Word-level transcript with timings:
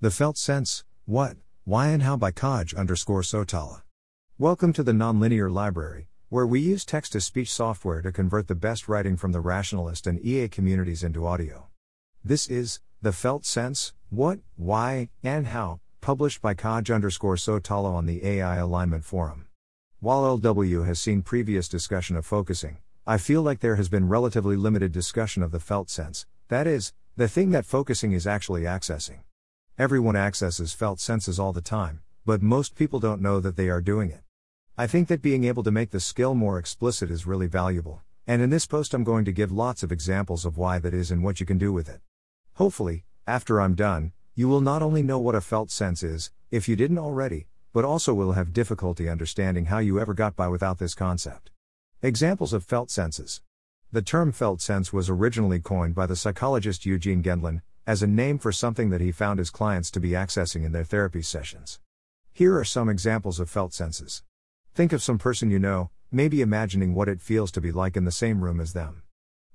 The 0.00 0.12
Felt 0.12 0.38
Sense, 0.38 0.84
What, 1.06 1.38
Why 1.64 1.88
and 1.88 2.04
How 2.04 2.16
by 2.16 2.30
Kaj 2.30 2.72
underscore 2.76 3.22
Sotala. 3.22 3.82
Welcome 4.38 4.72
to 4.74 4.84
the 4.84 4.92
Nonlinear 4.92 5.50
Library, 5.50 6.06
where 6.28 6.46
we 6.46 6.60
use 6.60 6.84
text 6.84 7.14
to 7.14 7.20
speech 7.20 7.52
software 7.52 8.00
to 8.02 8.12
convert 8.12 8.46
the 8.46 8.54
best 8.54 8.86
writing 8.86 9.16
from 9.16 9.32
the 9.32 9.40
rationalist 9.40 10.06
and 10.06 10.24
EA 10.24 10.46
communities 10.46 11.02
into 11.02 11.26
audio. 11.26 11.66
This 12.22 12.46
is 12.46 12.78
The 13.02 13.12
Felt 13.12 13.44
Sense, 13.44 13.92
What, 14.08 14.38
Why, 14.54 15.08
and 15.24 15.48
How, 15.48 15.80
published 16.00 16.40
by 16.40 16.54
Kaj 16.54 16.94
underscore 16.94 17.34
Sotala 17.34 17.92
on 17.92 18.06
the 18.06 18.24
AI 18.24 18.54
Alignment 18.54 19.02
Forum. 19.02 19.46
While 19.98 20.38
LW 20.38 20.86
has 20.86 21.00
seen 21.00 21.22
previous 21.22 21.66
discussion 21.66 22.14
of 22.14 22.24
focusing, 22.24 22.76
I 23.04 23.18
feel 23.18 23.42
like 23.42 23.58
there 23.58 23.74
has 23.74 23.88
been 23.88 24.06
relatively 24.06 24.54
limited 24.54 24.92
discussion 24.92 25.42
of 25.42 25.50
the 25.50 25.58
felt 25.58 25.90
sense, 25.90 26.24
that 26.50 26.68
is, 26.68 26.92
the 27.16 27.26
thing 27.26 27.50
that 27.50 27.66
focusing 27.66 28.12
is 28.12 28.28
actually 28.28 28.62
accessing. 28.62 29.22
Everyone 29.78 30.16
accesses 30.16 30.72
felt 30.72 30.98
senses 30.98 31.38
all 31.38 31.52
the 31.52 31.60
time, 31.60 32.00
but 32.26 32.42
most 32.42 32.74
people 32.74 32.98
don't 32.98 33.22
know 33.22 33.38
that 33.38 33.54
they 33.54 33.68
are 33.68 33.80
doing 33.80 34.10
it. 34.10 34.22
I 34.76 34.88
think 34.88 35.06
that 35.06 35.22
being 35.22 35.44
able 35.44 35.62
to 35.62 35.70
make 35.70 35.92
the 35.92 36.00
skill 36.00 36.34
more 36.34 36.58
explicit 36.58 37.12
is 37.12 37.28
really 37.28 37.46
valuable, 37.46 38.02
and 38.26 38.42
in 38.42 38.50
this 38.50 38.66
post 38.66 38.92
I'm 38.92 39.04
going 39.04 39.24
to 39.24 39.30
give 39.30 39.52
lots 39.52 39.84
of 39.84 39.92
examples 39.92 40.44
of 40.44 40.58
why 40.58 40.80
that 40.80 40.92
is 40.92 41.12
and 41.12 41.22
what 41.22 41.38
you 41.38 41.46
can 41.46 41.58
do 41.58 41.72
with 41.72 41.88
it. 41.88 42.00
Hopefully, 42.54 43.04
after 43.24 43.60
I'm 43.60 43.76
done, 43.76 44.10
you 44.34 44.48
will 44.48 44.60
not 44.60 44.82
only 44.82 45.00
know 45.00 45.20
what 45.20 45.36
a 45.36 45.40
felt 45.40 45.70
sense 45.70 46.02
is, 46.02 46.32
if 46.50 46.68
you 46.68 46.74
didn't 46.74 46.98
already, 46.98 47.46
but 47.72 47.84
also 47.84 48.12
will 48.12 48.32
have 48.32 48.52
difficulty 48.52 49.08
understanding 49.08 49.66
how 49.66 49.78
you 49.78 50.00
ever 50.00 50.12
got 50.12 50.34
by 50.34 50.48
without 50.48 50.80
this 50.80 50.96
concept. 50.96 51.52
Examples 52.02 52.52
of 52.52 52.64
felt 52.64 52.90
senses. 52.90 53.42
The 53.92 54.02
term 54.02 54.32
felt 54.32 54.60
sense 54.60 54.92
was 54.92 55.08
originally 55.08 55.60
coined 55.60 55.94
by 55.94 56.06
the 56.06 56.16
psychologist 56.16 56.84
Eugene 56.84 57.22
Gendlin 57.22 57.62
as 57.88 58.02
a 58.02 58.06
name 58.06 58.36
for 58.36 58.52
something 58.52 58.90
that 58.90 59.00
he 59.00 59.10
found 59.10 59.38
his 59.38 59.48
clients 59.48 59.90
to 59.90 59.98
be 59.98 60.10
accessing 60.10 60.62
in 60.62 60.72
their 60.72 60.84
therapy 60.84 61.22
sessions. 61.22 61.80
Here 62.34 62.54
are 62.58 62.64
some 62.64 62.90
examples 62.90 63.40
of 63.40 63.48
felt 63.48 63.72
senses. 63.72 64.22
Think 64.74 64.92
of 64.92 65.02
some 65.02 65.16
person 65.16 65.50
you 65.50 65.58
know, 65.58 65.88
maybe 66.12 66.42
imagining 66.42 66.94
what 66.94 67.08
it 67.08 67.22
feels 67.22 67.50
to 67.52 67.62
be 67.62 67.72
like 67.72 67.96
in 67.96 68.04
the 68.04 68.12
same 68.12 68.44
room 68.44 68.60
as 68.60 68.74
them. 68.74 69.04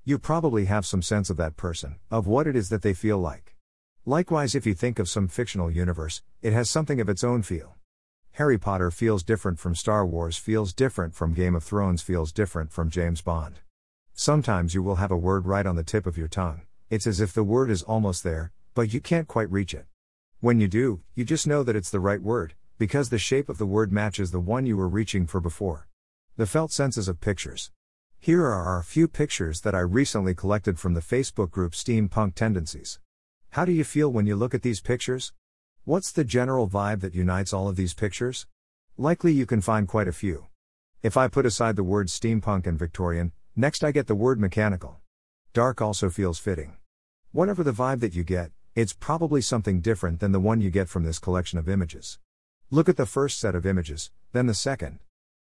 You 0.02 0.18
probably 0.18 0.64
have 0.64 0.84
some 0.84 1.00
sense 1.00 1.30
of 1.30 1.36
that 1.36 1.56
person, 1.56 1.94
of 2.10 2.26
what 2.26 2.48
it 2.48 2.56
is 2.56 2.70
that 2.70 2.82
they 2.82 2.92
feel 2.92 3.18
like. 3.18 3.54
Likewise, 4.04 4.56
if 4.56 4.66
you 4.66 4.74
think 4.74 4.98
of 4.98 5.08
some 5.08 5.28
fictional 5.28 5.70
universe, 5.70 6.20
it 6.42 6.52
has 6.52 6.68
something 6.68 7.00
of 7.00 7.08
its 7.08 7.22
own 7.22 7.42
feel. 7.42 7.76
Harry 8.32 8.58
Potter 8.58 8.90
feels 8.90 9.22
different 9.22 9.60
from 9.60 9.76
Star 9.76 10.04
Wars, 10.04 10.36
feels 10.36 10.72
different 10.72 11.14
from 11.14 11.34
Game 11.34 11.54
of 11.54 11.62
Thrones, 11.62 12.02
feels 12.02 12.32
different 12.32 12.72
from 12.72 12.90
James 12.90 13.22
Bond. 13.22 13.60
Sometimes 14.12 14.74
you 14.74 14.82
will 14.82 14.96
have 14.96 15.12
a 15.12 15.16
word 15.16 15.46
right 15.46 15.66
on 15.66 15.76
the 15.76 15.84
tip 15.84 16.04
of 16.04 16.18
your 16.18 16.26
tongue, 16.26 16.62
it's 16.94 17.08
as 17.08 17.20
if 17.20 17.32
the 17.32 17.42
word 17.42 17.72
is 17.72 17.82
almost 17.82 18.22
there, 18.22 18.52
but 18.72 18.94
you 18.94 19.00
can't 19.00 19.26
quite 19.26 19.50
reach 19.50 19.74
it. 19.74 19.86
When 20.38 20.60
you 20.60 20.68
do, 20.68 21.02
you 21.16 21.24
just 21.24 21.44
know 21.44 21.64
that 21.64 21.74
it's 21.74 21.90
the 21.90 21.98
right 21.98 22.22
word, 22.22 22.54
because 22.78 23.08
the 23.08 23.18
shape 23.18 23.48
of 23.48 23.58
the 23.58 23.66
word 23.66 23.90
matches 23.92 24.30
the 24.30 24.38
one 24.38 24.64
you 24.64 24.76
were 24.76 24.86
reaching 24.86 25.26
for 25.26 25.40
before. 25.40 25.88
The 26.36 26.46
felt 26.46 26.70
senses 26.70 27.08
of 27.08 27.20
pictures. 27.20 27.72
Here 28.20 28.44
are 28.44 28.78
a 28.78 28.84
few 28.84 29.08
pictures 29.08 29.62
that 29.62 29.74
I 29.74 29.80
recently 29.80 30.36
collected 30.36 30.78
from 30.78 30.94
the 30.94 31.00
Facebook 31.00 31.50
group 31.50 31.72
Steampunk 31.72 32.36
Tendencies. 32.36 33.00
How 33.50 33.64
do 33.64 33.72
you 33.72 33.82
feel 33.82 34.08
when 34.08 34.28
you 34.28 34.36
look 34.36 34.54
at 34.54 34.62
these 34.62 34.80
pictures? 34.80 35.32
What's 35.82 36.12
the 36.12 36.22
general 36.22 36.68
vibe 36.68 37.00
that 37.00 37.16
unites 37.16 37.52
all 37.52 37.66
of 37.66 37.74
these 37.74 37.92
pictures? 37.92 38.46
Likely 38.96 39.32
you 39.32 39.46
can 39.46 39.60
find 39.60 39.88
quite 39.88 40.06
a 40.06 40.12
few. 40.12 40.46
If 41.02 41.16
I 41.16 41.26
put 41.26 41.44
aside 41.44 41.74
the 41.74 41.82
words 41.82 42.16
steampunk 42.16 42.68
and 42.68 42.78
Victorian, 42.78 43.32
next 43.56 43.82
I 43.82 43.90
get 43.90 44.06
the 44.06 44.14
word 44.14 44.38
mechanical. 44.38 45.00
Dark 45.52 45.82
also 45.82 46.08
feels 46.08 46.38
fitting. 46.38 46.76
Whatever 47.34 47.64
the 47.64 47.72
vibe 47.72 47.98
that 47.98 48.14
you 48.14 48.22
get, 48.22 48.52
it's 48.76 48.92
probably 48.92 49.40
something 49.40 49.80
different 49.80 50.20
than 50.20 50.30
the 50.30 50.38
one 50.38 50.60
you 50.60 50.70
get 50.70 50.88
from 50.88 51.02
this 51.02 51.18
collection 51.18 51.58
of 51.58 51.68
images. 51.68 52.20
Look 52.70 52.88
at 52.88 52.96
the 52.96 53.06
first 53.06 53.40
set 53.40 53.56
of 53.56 53.66
images, 53.66 54.12
then 54.30 54.46
the 54.46 54.54
second. 54.54 55.00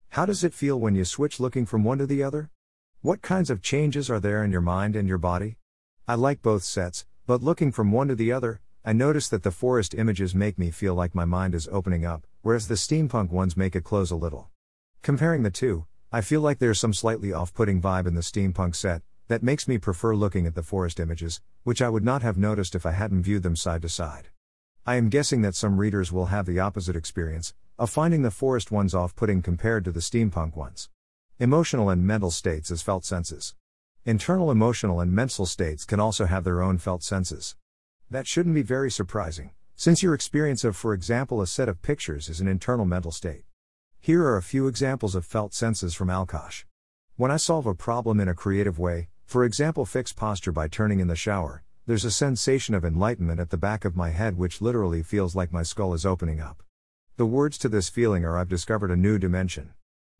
How 0.09 0.25
does 0.25 0.43
it 0.43 0.53
feel 0.53 0.77
when 0.77 0.95
you 0.95 1.05
switch 1.05 1.39
looking 1.39 1.65
from 1.65 1.85
one 1.85 1.97
to 1.99 2.05
the 2.05 2.21
other? 2.21 2.49
What 2.99 3.21
kinds 3.21 3.49
of 3.49 3.61
changes 3.61 4.09
are 4.09 4.19
there 4.19 4.43
in 4.43 4.51
your 4.51 4.59
mind 4.59 4.97
and 4.97 5.07
your 5.07 5.17
body? 5.17 5.55
I 6.09 6.15
like 6.15 6.41
both 6.41 6.63
sets, 6.63 7.05
but 7.25 7.41
looking 7.41 7.71
from 7.71 7.93
one 7.93 8.09
to 8.09 8.15
the 8.15 8.33
other, 8.33 8.59
I 8.83 8.91
notice 8.91 9.29
that 9.29 9.43
the 9.43 9.49
forest 9.49 9.93
images 9.93 10.35
make 10.35 10.59
me 10.59 10.71
feel 10.71 10.93
like 10.93 11.15
my 11.15 11.23
mind 11.23 11.55
is 11.55 11.69
opening 11.71 12.05
up, 12.05 12.27
whereas 12.41 12.67
the 12.67 12.75
steampunk 12.75 13.29
ones 13.29 13.55
make 13.55 13.77
it 13.77 13.85
close 13.85 14.11
a 14.11 14.17
little. 14.17 14.49
Comparing 15.03 15.43
the 15.43 15.49
two, 15.49 15.85
I 16.11 16.19
feel 16.19 16.41
like 16.41 16.59
there's 16.59 16.81
some 16.81 16.93
slightly 16.93 17.31
off 17.31 17.53
putting 17.53 17.81
vibe 17.81 18.07
in 18.07 18.15
the 18.15 18.19
steampunk 18.19 18.75
set 18.75 19.03
that 19.27 19.43
makes 19.43 19.67
me 19.67 19.77
prefer 19.77 20.15
looking 20.15 20.45
at 20.45 20.55
the 20.55 20.63
forest 20.63 20.99
images, 20.99 21.41
which 21.63 21.81
I 21.81 21.89
would 21.89 22.03
not 22.03 22.21
have 22.21 22.37
noticed 22.37 22.75
if 22.75 22.85
I 22.85 22.91
hadn't 22.91 23.23
viewed 23.23 23.43
them 23.43 23.55
side 23.55 23.81
to 23.81 23.89
side. 23.89 24.29
I 24.85 24.95
am 24.95 25.09
guessing 25.09 25.41
that 25.41 25.55
some 25.55 25.77
readers 25.77 26.11
will 26.11 26.27
have 26.27 26.45
the 26.45 26.59
opposite 26.59 26.95
experience, 26.95 27.53
of 27.77 27.89
finding 27.89 28.21
the 28.21 28.31
forest 28.31 28.71
ones 28.71 28.95
off 28.95 29.15
putting 29.15 29.41
compared 29.41 29.83
to 29.85 29.91
the 29.91 29.99
steampunk 29.99 30.55
ones. 30.55 30.89
Emotional 31.39 31.89
and 31.89 32.07
mental 32.07 32.31
states 32.31 32.71
as 32.71 32.81
felt 32.81 33.05
senses. 33.05 33.53
Internal 34.05 34.49
emotional 34.49 35.01
and 35.01 35.11
mental 35.11 35.45
states 35.45 35.83
can 35.83 35.99
also 35.99 36.25
have 36.25 36.45
their 36.45 36.61
own 36.61 36.77
felt 36.77 37.03
senses. 37.03 37.55
That 38.09 38.25
shouldn't 38.25 38.55
be 38.55 38.61
very 38.61 38.89
surprising, 38.89 39.51
since 39.75 40.01
your 40.01 40.13
experience 40.13 40.63
of, 40.63 40.77
for 40.77 40.93
example, 40.93 41.41
a 41.41 41.47
set 41.47 41.67
of 41.67 41.81
pictures 41.81 42.29
is 42.29 42.39
an 42.39 42.47
internal 42.47 42.85
mental 42.85 43.11
state. 43.11 43.43
Here 43.99 44.23
are 44.23 44.37
a 44.37 44.41
few 44.41 44.67
examples 44.67 45.13
of 45.13 45.25
felt 45.25 45.53
senses 45.53 45.93
from 45.93 46.07
alkjash. 46.07 46.63
When 47.17 47.31
I 47.31 47.37
solve 47.37 47.65
a 47.65 47.75
problem 47.75 48.19
in 48.19 48.29
a 48.29 48.33
creative 48.33 48.79
way, 48.79 49.09
for 49.27 49.43
example, 49.43 49.85
fix 49.85 50.13
posture 50.13 50.53
by 50.53 50.69
turning 50.69 51.01
in 51.01 51.09
the 51.09 51.15
shower, 51.15 51.61
there's 51.85 52.05
a 52.05 52.11
sensation 52.11 52.73
of 52.73 52.85
enlightenment 52.85 53.41
at 53.41 53.49
the 53.49 53.57
back 53.57 53.83
of 53.83 53.93
my 53.93 54.09
head 54.11 54.37
which 54.37 54.61
literally 54.61 55.03
feels 55.03 55.35
like 55.35 55.51
my 55.51 55.63
skull 55.63 55.93
is 55.93 56.05
opening 56.05 56.39
up. 56.39 56.63
The 57.17 57.25
words 57.25 57.57
to 57.57 57.67
this 57.67 57.89
feeling 57.89 58.23
are 58.23 58.37
I've 58.37 58.47
discovered 58.47 58.89
a 58.89 58.95
new 58.95 59.19
dimension. 59.19 59.73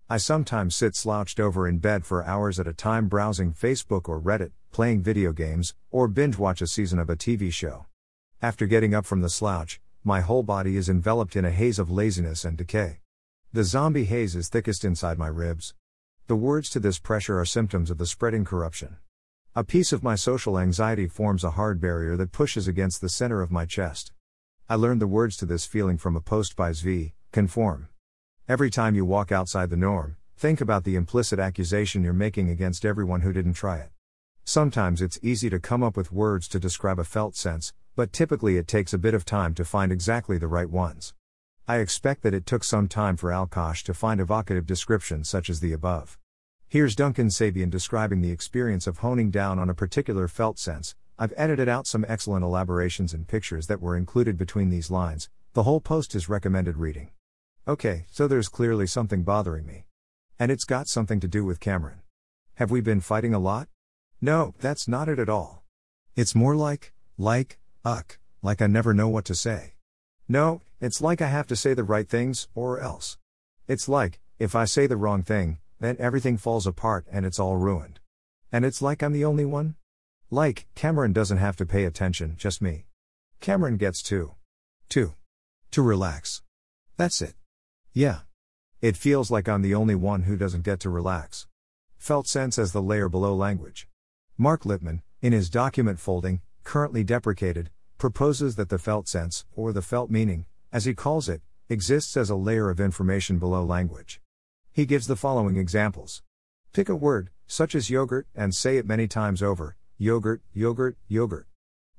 I 0.10 0.18
sometimes 0.18 0.76
sit 0.76 0.94
slouched 0.94 1.40
over 1.40 1.70
in 1.70 1.78
bed 1.78 2.06
for 2.06 2.26
hours 2.26 2.60
at 2.60 2.68
a 2.68 2.74
time 2.74 3.08
browsing 3.08 3.54
Facebook 3.54 4.10
or 4.10 4.20
Reddit, 4.20 4.52
playing 4.74 5.04
video 5.04 5.32
games, 5.32 5.74
or 5.90 6.10
binge 6.10 6.38
watch 6.38 6.62
a 6.62 6.68
season 6.68 7.00
of 7.00 7.10
a 7.10 7.16
TV 7.16 7.50
show. 7.50 7.86
After 8.42 8.66
getting 8.66 8.94
up 8.94 9.06
from 9.06 9.22
the 9.22 9.30
slouch, 9.30 9.80
my 10.04 10.20
whole 10.20 10.44
body 10.44 10.76
is 10.76 10.90
enveloped 10.90 11.38
in 11.38 11.46
a 11.46 11.52
haze 11.52 11.80
of 11.80 11.90
laziness 11.90 12.44
and 12.44 12.58
decay. 12.58 13.00
The 13.54 13.64
zombie 13.64 14.04
haze 14.04 14.36
is 14.36 14.50
thickest 14.50 14.84
inside 14.84 15.18
my 15.18 15.28
ribs. 15.28 15.74
The 16.28 16.36
words 16.36 16.70
to 16.72 16.82
this 16.82 17.00
pressure 17.00 17.40
are 17.40 17.46
symptoms 17.46 17.90
of 17.90 18.00
the 18.00 18.06
spreading 18.06 18.44
corruption. 18.44 18.98
A 19.56 19.64
piece 19.64 19.94
of 19.94 20.04
my 20.04 20.16
social 20.16 20.60
anxiety 20.60 21.08
forms 21.08 21.42
a 21.42 21.52
hard 21.52 21.80
barrier 21.80 22.18
that 22.18 22.34
pushes 22.34 22.68
against 22.68 23.00
the 23.00 23.08
center 23.08 23.42
of 23.42 23.50
my 23.50 23.66
chest. 23.66 24.12
I 24.68 24.76
learned 24.76 25.00
the 25.00 25.08
words 25.08 25.38
to 25.38 25.46
this 25.46 25.66
feeling 25.66 25.98
from 25.98 26.18
a 26.18 26.20
post 26.20 26.58
by 26.58 26.72
Zvi, 26.72 27.14
conform. 27.32 27.88
Every 28.46 28.70
time 28.70 28.94
you 28.94 29.06
walk 29.06 29.32
outside 29.32 29.70
the 29.70 29.78
norm, 29.78 30.18
think 30.36 30.60
about 30.60 30.84
the 30.84 30.98
implicit 30.98 31.40
accusation 31.40 32.04
you're 32.04 32.12
making 32.12 32.50
against 32.50 32.84
everyone 32.84 33.22
who 33.22 33.32
didn't 33.32 33.54
try 33.54 33.78
it. 33.78 33.92
Sometimes 34.44 35.02
it's 35.02 35.20
easy 35.24 35.50
to 35.50 35.62
come 35.62 35.82
up 35.82 35.96
with 35.96 36.12
words 36.12 36.50
to 36.50 36.60
describe 36.60 37.00
a 37.00 37.06
felt 37.06 37.38
sense, 37.38 37.72
but 37.96 38.12
typically 38.12 38.58
it 38.58 38.68
takes 38.68 38.92
a 38.92 38.98
bit 38.98 39.14
of 39.14 39.24
time 39.24 39.54
to 39.54 39.64
find 39.64 39.94
exactly 39.94 40.38
the 40.38 40.48
right 40.48 40.70
ones. 40.70 41.14
I 41.70 41.80
expect 41.80 42.22
that 42.24 42.34
it 42.34 42.46
took 42.46 42.64
some 42.64 42.88
time 42.88 43.18
for 43.18 43.30
alkjash 43.30 43.84
to 43.84 43.94
find 43.94 44.22
evocative 44.22 44.66
descriptions 44.66 45.28
such 45.28 45.50
as 45.50 45.60
the 45.60 45.74
above. 45.74 46.18
Here's 46.70 46.96
Duncan 46.96 47.28
Sabien 47.28 47.70
describing 47.70 48.22
the 48.22 48.32
experience 48.32 48.88
of 48.88 49.00
honing 49.00 49.32
down 49.32 49.60
on 49.60 49.70
a 49.70 49.74
particular 49.74 50.30
felt 50.30 50.60
sense. 50.60 50.96
I've 51.20 51.34
edited 51.36 51.68
out 51.68 51.86
some 51.86 52.06
excellent 52.08 52.46
elaborations 52.46 53.14
and 53.14 53.28
pictures 53.28 53.68
that 53.68 53.82
were 53.82 53.98
included 53.98 54.38
between 54.38 54.70
these 54.70 54.90
lines. 54.90 55.30
The 55.52 55.64
whole 55.64 55.82
post 55.82 56.16
is 56.16 56.30
recommended 56.30 56.78
reading. 56.78 57.10
Okay, 57.68 58.06
so 58.10 58.30
there's 58.30 58.48
clearly 58.48 58.88
something 58.88 59.24
bothering 59.24 59.66
me. 59.66 59.88
And 60.40 60.52
it's 60.52 60.64
got 60.64 60.88
something 60.88 61.20
to 61.20 61.28
do 61.28 61.44
with 61.44 61.60
Cameron. 61.60 62.00
Have 62.56 62.72
we 62.72 62.80
been 62.80 63.02
fighting 63.02 63.34
a 63.34 63.40
lot? 63.40 63.68
No, 64.22 64.54
that's 64.62 64.88
not 64.88 65.10
it 65.10 65.20
at 65.20 65.28
all. 65.28 65.66
It's 66.16 66.34
more 66.34 66.56
like, 66.56 66.94
like, 67.18 67.60
uck, 67.84 68.20
like 68.42 68.62
I 68.62 68.68
never 68.68 68.94
know 68.94 69.10
what 69.10 69.26
to 69.26 69.36
say. 69.36 69.74
No, 70.30 70.62
it's 70.82 71.02
like 71.02 71.22
I 71.22 71.28
have 71.28 71.48
to 71.48 71.56
say 71.56 71.74
the 71.74 71.84
right 71.84 72.08
things, 72.08 72.48
or 72.54 72.80
else. 72.80 73.18
It's 73.68 73.88
like, 73.88 74.20
if 74.40 74.56
I 74.56 74.66
say 74.66 74.86
the 74.86 74.98
wrong 74.98 75.24
thing, 75.24 75.60
then 75.80 75.96
everything 76.00 76.38
falls 76.38 76.68
apart 76.68 77.06
and 77.12 77.26
it's 77.26 77.40
all 77.40 77.56
ruined. 77.56 78.00
And 78.52 78.66
it's 78.66 78.82
like 78.82 79.02
I'm 79.02 79.14
the 79.14 79.26
only 79.26 79.46
one? 79.46 79.76
Like, 80.30 80.68
Cameron 80.76 81.14
doesn't 81.14 81.38
have 81.38 81.56
to 81.58 81.66
pay 81.66 81.86
attention, 81.86 82.36
just 82.38 82.62
me. 82.62 82.86
Cameron 83.40 83.78
gets 83.78 84.02
to. 84.04 84.34
To. 84.90 85.14
To 85.72 85.82
relax. 85.82 86.42
That's 86.98 87.22
it. 87.22 87.36
Yeah. 87.94 88.20
It 88.82 88.98
feels 88.98 89.32
like 89.32 89.48
I'm 89.48 89.62
the 89.62 89.76
only 89.76 89.96
one 89.96 90.24
who 90.24 90.36
doesn't 90.36 90.66
get 90.66 90.80
to 90.82 90.90
relax. 90.90 91.48
Felt 91.98 92.28
sense 92.28 92.60
as 92.60 92.74
the 92.74 92.82
layer 92.82 93.10
below 93.10 93.34
language. 93.34 93.88
Mark 94.38 94.66
Lippmann, 94.66 95.02
in 95.22 95.34
his 95.34 95.50
document 95.50 96.00
folding, 96.00 96.42
currently 96.64 97.04
deprecated, 97.04 97.72
proposes 97.98 98.56
that 98.56 98.70
the 98.70 98.78
felt 98.78 99.08
sense, 99.08 99.46
or 99.56 99.74
the 99.74 99.82
felt 99.82 100.10
meaning, 100.10 100.46
as 100.72 100.86
he 100.86 100.94
calls 100.94 101.28
it, 101.28 101.42
exists 101.70 102.16
as 102.16 102.30
a 102.30 102.36
layer 102.36 102.70
of 102.70 102.80
information 102.80 103.40
below 103.40 103.64
language. 103.64 104.22
He 104.72 104.86
gives 104.86 105.08
the 105.08 105.16
following 105.16 105.58
examples. 105.58 106.22
Pick 106.74 106.90
a 106.90 106.96
word, 106.96 107.32
such 107.48 107.74
as 107.74 107.90
yogurt, 107.90 108.28
and 108.36 108.54
say 108.54 108.78
it 108.78 108.86
many 108.86 109.08
times 109.08 109.42
over 109.42 109.76
yogurt, 109.98 110.42
yogurt, 110.54 110.96
yogurt. 111.08 111.48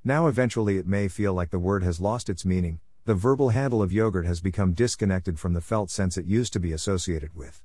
Now, 0.04 0.28
eventually, 0.28 0.78
it 0.78 0.86
may 0.86 1.08
feel 1.08 1.34
like 1.34 1.50
the 1.50 1.58
word 1.58 1.82
has 1.82 2.00
lost 2.00 2.30
its 2.30 2.44
meaning, 2.44 2.78
the 3.04 3.14
verbal 3.14 3.48
handle 3.48 3.82
of 3.82 3.92
yogurt 3.92 4.26
has 4.26 4.40
become 4.40 4.74
disconnected 4.74 5.38
from 5.40 5.54
the 5.54 5.60
felt 5.60 5.90
sense 5.90 6.16
it 6.16 6.26
used 6.26 6.52
to 6.52 6.60
be 6.60 6.72
associated 6.72 7.34
with. 7.34 7.62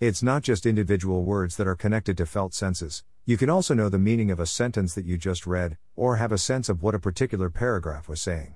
It's 0.00 0.22
not 0.22 0.42
just 0.42 0.64
individual 0.64 1.24
words 1.24 1.56
that 1.56 1.66
are 1.66 1.76
connected 1.76 2.16
to 2.16 2.26
felt 2.26 2.54
senses, 2.54 3.04
you 3.26 3.38
can 3.38 3.48
also 3.48 3.72
know 3.72 3.88
the 3.88 3.98
meaning 3.98 4.30
of 4.30 4.38
a 4.38 4.44
sentence 4.44 4.94
that 4.94 5.06
you 5.06 5.16
just 5.16 5.46
read, 5.46 5.78
or 5.96 6.16
have 6.16 6.30
a 6.30 6.36
sense 6.36 6.68
of 6.68 6.82
what 6.82 6.94
a 6.94 6.98
particular 6.98 7.48
paragraph 7.48 8.06
was 8.06 8.20
saying. 8.20 8.54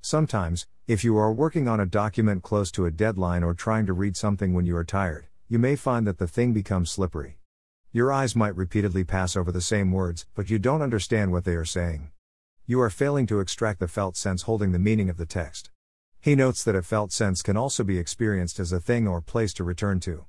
Sometimes, 0.00 0.66
if 0.86 1.04
you 1.04 1.18
are 1.18 1.30
working 1.30 1.68
on 1.68 1.80
a 1.80 1.86
document 1.86 2.42
close 2.42 2.70
to 2.70 2.86
a 2.86 2.90
deadline 2.90 3.42
or 3.42 3.52
trying 3.52 3.84
to 3.84 3.92
read 3.92 4.16
something 4.16 4.54
when 4.54 4.64
you 4.64 4.74
are 4.74 4.84
tired, 4.84 5.26
you 5.48 5.58
may 5.58 5.76
find 5.76 6.06
that 6.06 6.16
the 6.16 6.26
thing 6.26 6.54
becomes 6.54 6.90
slippery. 6.90 7.40
Your 7.92 8.10
eyes 8.10 8.34
might 8.34 8.56
repeatedly 8.56 9.04
pass 9.04 9.36
over 9.36 9.52
the 9.52 9.60
same 9.60 9.92
words, 9.92 10.24
but 10.34 10.48
you 10.48 10.58
don't 10.58 10.80
understand 10.80 11.30
what 11.30 11.44
they 11.44 11.54
are 11.54 11.66
saying. 11.66 12.10
You 12.64 12.80
are 12.80 12.88
failing 12.88 13.26
to 13.26 13.40
extract 13.40 13.80
the 13.80 13.88
felt 13.88 14.16
sense 14.16 14.42
holding 14.42 14.72
the 14.72 14.78
meaning 14.78 15.10
of 15.10 15.18
the 15.18 15.26
text. 15.26 15.70
He 16.20 16.34
notes 16.34 16.64
that 16.64 16.74
a 16.74 16.80
felt 16.80 17.12
sense 17.12 17.42
can 17.42 17.58
also 17.58 17.84
be 17.84 17.98
experienced 17.98 18.58
as 18.60 18.72
a 18.72 18.80
thing 18.80 19.06
or 19.06 19.20
place 19.20 19.52
to 19.54 19.64
return 19.64 20.00
to. 20.00 20.24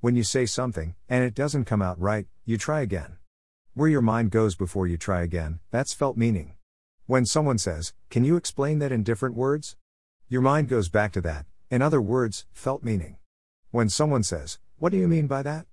When 0.00 0.16
you 0.16 0.24
say 0.24 0.44
something, 0.44 0.96
and 1.08 1.22
it 1.22 1.34
doesn't 1.34 1.66
come 1.66 1.82
out 1.82 2.00
right, 2.00 2.26
you 2.44 2.58
try 2.58 2.80
again. 2.80 3.17
Where 3.78 3.88
your 3.88 4.02
mind 4.02 4.32
goes 4.32 4.56
before 4.56 4.88
you 4.88 4.96
try 4.96 5.22
again, 5.22 5.60
that's 5.70 5.92
felt 5.92 6.16
meaning. 6.16 6.54
When 7.06 7.24
someone 7.24 7.58
says, 7.58 7.92
Can 8.10 8.24
you 8.24 8.34
explain 8.34 8.80
that 8.80 8.90
in 8.90 9.04
different 9.04 9.36
words? 9.36 9.76
Your 10.28 10.40
mind 10.40 10.68
goes 10.68 10.88
back 10.88 11.12
to 11.12 11.20
that, 11.20 11.46
in 11.70 11.80
other 11.80 12.00
words, 12.00 12.44
felt 12.52 12.82
meaning. 12.82 13.18
When 13.70 13.88
someone 13.88 14.24
says, 14.24 14.58
What 14.78 14.90
do 14.90 14.98
you 14.98 15.06
mean 15.06 15.28
by 15.28 15.44
that? 15.44 15.66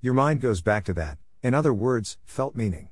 Your 0.00 0.14
mind 0.14 0.40
goes 0.40 0.60
back 0.60 0.84
to 0.84 0.92
that, 0.92 1.18
in 1.42 1.52
other 1.52 1.74
words, 1.74 2.16
felt 2.24 2.54
meaning. 2.54 2.90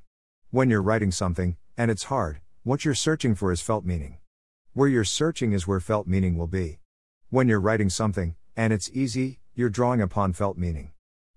When 0.51 0.69
you're 0.69 0.81
writing 0.81 1.11
something, 1.11 1.55
and 1.77 1.89
it's 1.89 2.11
hard, 2.11 2.41
what 2.63 2.83
you're 2.83 2.93
searching 2.93 3.35
for 3.35 3.53
is 3.53 3.61
felt 3.61 3.85
meaning. 3.85 4.17
Where 4.73 4.89
you're 4.89 5.05
searching 5.05 5.53
is 5.53 5.65
where 5.65 5.79
felt 5.79 6.07
meaning 6.07 6.37
will 6.37 6.45
be. 6.45 6.79
When 7.29 7.47
you're 7.47 7.61
writing 7.61 7.89
something, 7.89 8.35
and 8.57 8.73
it's 8.73 8.91
easy, 8.91 9.39
you're 9.55 9.69
drawing 9.69 10.01
upon 10.01 10.33
felt 10.33 10.57
meaning. 10.57 10.91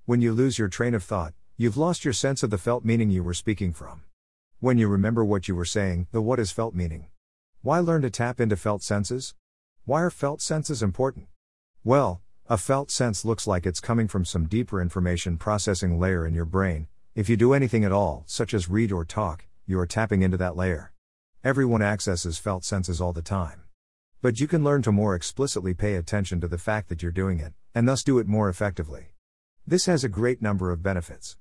When 0.04 0.20
you 0.20 0.32
lose 0.32 0.58
your 0.58 0.66
train 0.66 0.94
of 0.94 1.04
thought, 1.04 1.32
you've 1.60 1.76
lost 1.76 2.06
your 2.06 2.14
sense 2.14 2.42
of 2.42 2.48
the 2.48 2.56
felt 2.56 2.86
meaning 2.86 3.10
you 3.10 3.22
were 3.22 3.34
speaking 3.34 3.70
from. 3.70 4.00
When 4.60 4.78
you 4.78 4.88
remember 4.88 5.22
what 5.22 5.46
you 5.46 5.54
were 5.54 5.66
saying, 5.66 6.06
the 6.10 6.22
what 6.22 6.38
is 6.38 6.50
felt 6.50 6.74
meaning. 6.74 7.08
Why 7.60 7.80
learn 7.80 8.00
to 8.00 8.08
tap 8.08 8.40
into 8.40 8.56
felt 8.56 8.82
senses? 8.82 9.34
Why 9.84 10.00
are 10.00 10.08
felt 10.08 10.40
senses 10.40 10.82
important? 10.82 11.26
Well, 11.84 12.22
a 12.48 12.56
felt 12.56 12.90
sense 12.90 13.26
looks 13.26 13.46
like 13.46 13.66
it's 13.66 13.78
coming 13.78 14.08
from 14.08 14.24
some 14.24 14.46
deeper 14.46 14.80
information 14.80 15.36
processing 15.36 16.00
layer 16.00 16.26
in 16.26 16.32
your 16.32 16.46
brain. 16.46 16.86
If 17.14 17.28
you 17.28 17.36
do 17.36 17.52
anything 17.52 17.84
at 17.84 17.92
all, 17.92 18.24
such 18.24 18.54
as 18.54 18.70
read 18.70 18.90
or 18.90 19.04
talk, 19.04 19.44
you 19.66 19.78
are 19.80 19.86
tapping 19.86 20.22
into 20.22 20.38
that 20.38 20.56
layer. 20.56 20.92
Everyone 21.44 21.82
accesses 21.82 22.38
felt 22.38 22.64
senses 22.64 23.02
all 23.02 23.12
the 23.12 23.20
time. 23.20 23.64
But 24.22 24.40
you 24.40 24.48
can 24.48 24.64
learn 24.64 24.80
to 24.80 24.92
more 24.92 25.14
explicitly 25.14 25.74
pay 25.74 25.96
attention 25.96 26.40
to 26.40 26.48
the 26.48 26.56
fact 26.56 26.88
that 26.88 27.02
you're 27.02 27.12
doing 27.12 27.38
it, 27.38 27.52
and 27.74 27.86
thus 27.86 28.02
do 28.02 28.18
it 28.18 28.26
more 28.26 28.48
effectively. 28.48 29.08
This 29.66 29.84
has 29.84 30.02
a 30.02 30.08
great 30.08 30.40
number 30.40 30.70
of 30.70 30.82
benefits. 30.82 31.36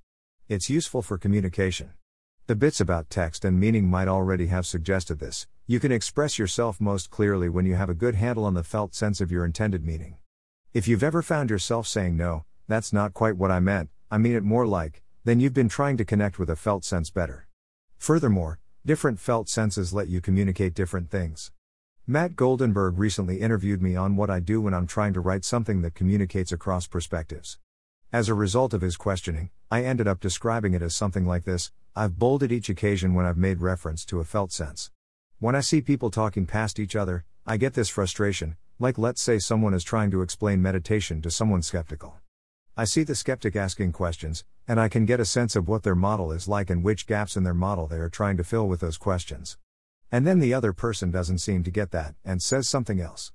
It's 0.50 0.68
useful 0.68 1.04
for 1.04 1.20
communication. 1.20 1.92
The 2.48 2.56
bits 2.56 2.82
about 2.82 3.12
text 3.12 3.46
and 3.46 3.60
meaning 3.60 3.88
might 3.88 4.08
already 4.08 4.48
have 4.48 4.66
suggested 4.66 5.20
this. 5.20 5.46
You 5.68 5.80
can 5.80 5.92
express 5.92 6.40
yourself 6.40 6.82
most 6.82 7.12
clearly 7.12 7.50
when 7.50 7.68
you 7.68 7.76
have 7.76 7.88
a 7.88 7.94
good 7.94 8.16
handle 8.16 8.46
on 8.46 8.56
the 8.56 8.64
felt 8.64 8.96
sense 8.96 9.22
of 9.22 9.32
your 9.32 9.46
intended 9.46 9.86
meaning. 9.86 10.18
If 10.74 10.88
you've 10.88 11.04
ever 11.04 11.22
found 11.22 11.52
yourself 11.52 11.86
saying, 11.86 12.18
No, 12.18 12.46
that's 12.68 12.92
not 12.92 13.14
quite 13.14 13.38
what 13.38 13.52
I 13.52 13.60
meant, 13.60 13.92
I 14.10 14.18
mean 14.18 14.36
it 14.36 14.42
more 14.42 14.66
like, 14.66 15.04
then 15.24 15.40
you've 15.40 15.54
been 15.54 15.70
trying 15.70 15.98
to 15.98 16.04
connect 16.04 16.40
with 16.40 16.50
a 16.50 16.56
felt 16.56 16.84
sense 16.84 17.12
better. 17.12 17.48
Furthermore, 18.00 18.58
different 18.84 19.20
felt 19.20 19.50
senses 19.50 19.94
let 19.94 20.08
you 20.08 20.20
communicate 20.20 20.74
different 20.74 21.12
things. 21.12 21.52
Matt 22.08 22.32
Goldenberg 22.32 22.98
recently 22.98 23.40
interviewed 23.40 23.84
me 23.84 23.96
on 23.96 24.16
what 24.16 24.32
I 24.32 24.40
do 24.40 24.62
when 24.62 24.74
I'm 24.74 24.88
trying 24.88 25.14
to 25.14 25.20
write 25.20 25.46
something 25.46 25.84
that 25.84 25.94
communicates 25.94 26.52
across 26.52 26.88
perspectives. 26.88 27.60
As 28.12 28.28
a 28.28 28.34
result 28.34 28.74
of 28.74 28.82
his 28.82 28.98
questioning, 28.98 29.52
I 29.70 29.84
ended 29.84 30.08
up 30.08 30.20
describing 30.20 30.74
it 30.74 30.82
as 30.82 30.96
something 30.96 31.28
like 31.28 31.44
this 31.44 31.72
I've 31.96 32.18
bolded 32.18 32.52
each 32.52 32.68
occasion 32.68 33.14
when 33.14 33.28
I've 33.28 33.38
made 33.38 33.62
reference 33.62 34.04
to 34.06 34.20
a 34.20 34.24
felt 34.24 34.52
sense. 34.52 34.90
When 35.38 35.56
I 35.56 35.60
see 35.60 35.80
people 35.80 36.10
talking 36.10 36.48
past 36.48 36.80
each 36.80 36.96
other, 36.96 37.24
I 37.46 37.58
get 37.58 37.76
this 37.76 37.88
frustration, 37.88 38.58
like 38.80 38.98
let's 38.98 39.22
say 39.22 39.38
someone 39.38 39.76
is 39.76 39.84
trying 39.84 40.10
to 40.10 40.24
explain 40.24 40.60
meditation 40.60 41.22
to 41.22 41.30
someone 41.30 41.62
skeptical. 41.62 42.16
I 42.76 42.86
see 42.86 43.04
the 43.04 43.14
skeptic 43.14 43.56
asking 43.56 43.92
questions, 43.92 44.44
and 44.68 44.80
I 44.80 44.90
can 44.90 45.06
get 45.06 45.20
a 45.20 45.26
sense 45.26 45.56
of 45.56 45.68
what 45.68 45.84
their 45.84 45.94
model 45.94 46.32
is 46.32 46.48
like 46.48 46.72
and 46.72 46.84
which 46.84 47.06
gaps 47.06 47.38
in 47.38 47.44
their 47.44 47.54
model 47.54 47.86
they 47.86 48.00
are 48.00 48.10
trying 48.10 48.38
to 48.38 48.44
fill 48.44 48.68
with 48.68 48.80
those 48.80 48.98
questions. 48.98 49.60
And 50.12 50.26
then 50.26 50.40
the 50.40 50.56
other 50.56 50.74
person 50.74 51.12
doesn't 51.12 51.38
seem 51.38 51.62
to 51.62 51.70
get 51.70 51.92
that, 51.92 52.16
and 52.26 52.42
says 52.42 52.68
something 52.68 53.00
else. 53.00 53.34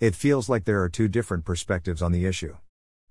It 0.00 0.14
feels 0.14 0.48
like 0.48 0.64
there 0.64 0.82
are 0.82 0.88
two 0.88 1.08
different 1.08 1.44
perspectives 1.44 2.00
on 2.00 2.12
the 2.12 2.24
issue. 2.24 2.56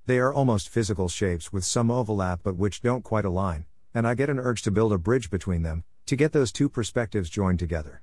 They 0.06 0.20
are 0.20 0.34
almost 0.34 0.68
physical 0.68 1.08
shapes 1.08 1.54
with 1.54 1.64
some 1.64 1.90
overlap 1.90 2.42
but 2.44 2.58
which 2.58 2.82
don't 2.82 3.06
quite 3.06 3.24
align, 3.24 3.64
and 3.94 4.06
I 4.06 4.16
get 4.16 4.30
an 4.30 4.38
urge 4.38 4.62
to 4.64 4.72
build 4.72 4.92
a 4.92 4.98
bridge 4.98 5.30
between 5.30 5.62
them, 5.62 5.86
to 6.08 6.18
get 6.18 6.34
those 6.34 6.52
two 6.52 6.68
perspectives 6.68 7.30
joined 7.30 7.60
together. 7.60 8.02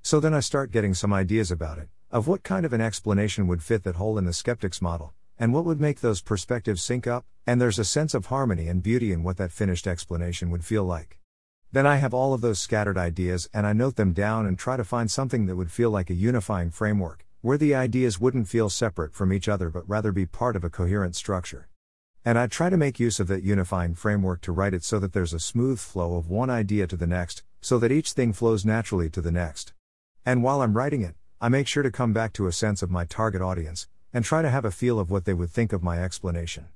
So 0.00 0.18
then 0.18 0.32
I 0.32 0.40
start 0.40 0.72
getting 0.72 0.94
some 0.94 1.12
ideas 1.12 1.50
about 1.50 1.76
it, 1.76 1.90
of 2.10 2.26
what 2.26 2.42
kind 2.42 2.64
of 2.64 2.72
an 2.72 2.80
explanation 2.80 3.46
would 3.48 3.62
fit 3.62 3.84
that 3.84 3.96
hole 3.96 4.16
in 4.16 4.24
the 4.24 4.32
skeptic's 4.32 4.80
model, 4.80 5.12
and 5.38 5.52
what 5.52 5.66
would 5.66 5.78
make 5.78 6.00
those 6.00 6.22
perspectives 6.22 6.82
sync 6.82 7.06
up, 7.06 7.26
and 7.46 7.60
there's 7.60 7.78
a 7.78 7.84
sense 7.84 8.14
of 8.14 8.26
harmony 8.26 8.66
and 8.68 8.82
beauty 8.82 9.12
in 9.12 9.22
what 9.22 9.36
that 9.36 9.52
finished 9.52 9.86
explanation 9.86 10.50
would 10.50 10.64
feel 10.64 10.84
like. 10.84 11.18
Then 11.70 11.86
I 11.86 11.96
have 11.96 12.14
all 12.14 12.32
of 12.32 12.40
those 12.40 12.60
scattered 12.60 12.96
ideas 12.96 13.48
and 13.52 13.66
I 13.66 13.74
note 13.74 13.96
them 13.96 14.12
down 14.12 14.46
and 14.46 14.58
try 14.58 14.78
to 14.78 14.84
find 14.84 15.10
something 15.10 15.46
that 15.46 15.56
would 15.56 15.70
feel 15.70 15.90
like 15.90 16.08
a 16.08 16.14
unifying 16.14 16.70
framework, 16.70 17.26
where 17.42 17.58
the 17.58 17.74
ideas 17.74 18.20
wouldn't 18.20 18.46
feel 18.46 18.70
separate 18.70 19.12
from 19.12 19.32
each 19.32 19.48
other 19.48 19.68
but 19.68 19.88
rather 19.88 20.12
be 20.12 20.24
part 20.24 20.54
of 20.54 20.62
a 20.62 20.70
coherent 20.70 21.16
structure. 21.16 21.68
And 22.24 22.38
I 22.38 22.46
try 22.46 22.70
to 22.70 22.76
make 22.76 23.00
use 23.00 23.18
of 23.18 23.26
that 23.26 23.42
unifying 23.42 23.94
framework 23.94 24.40
to 24.42 24.52
write 24.52 24.74
it 24.74 24.84
so 24.84 25.00
that 25.00 25.12
there's 25.12 25.32
a 25.32 25.40
smooth 25.40 25.80
flow 25.80 26.14
of 26.14 26.30
one 26.30 26.50
idea 26.50 26.86
to 26.86 26.96
the 26.96 27.06
next, 27.06 27.42
so 27.60 27.80
that 27.80 27.90
each 27.90 28.12
thing 28.12 28.32
flows 28.32 28.64
naturally 28.64 29.10
to 29.10 29.20
the 29.20 29.32
next. 29.32 29.72
And 30.24 30.44
while 30.44 30.62
I'm 30.62 30.76
writing 30.76 31.02
it, 31.02 31.16
I 31.40 31.48
make 31.48 31.66
sure 31.66 31.82
to 31.82 31.90
come 31.90 32.12
back 32.12 32.32
to 32.34 32.46
a 32.46 32.52
sense 32.52 32.80
of 32.80 32.92
my 32.92 33.04
target 33.04 33.42
audience, 33.42 33.88
and 34.12 34.24
try 34.24 34.40
to 34.40 34.50
have 34.50 34.64
a 34.64 34.70
feel 34.70 35.00
of 35.00 35.10
what 35.10 35.24
they 35.24 35.34
would 35.34 35.50
think 35.50 35.72
of 35.72 35.82
my 35.82 36.00
explanation. 36.00 36.68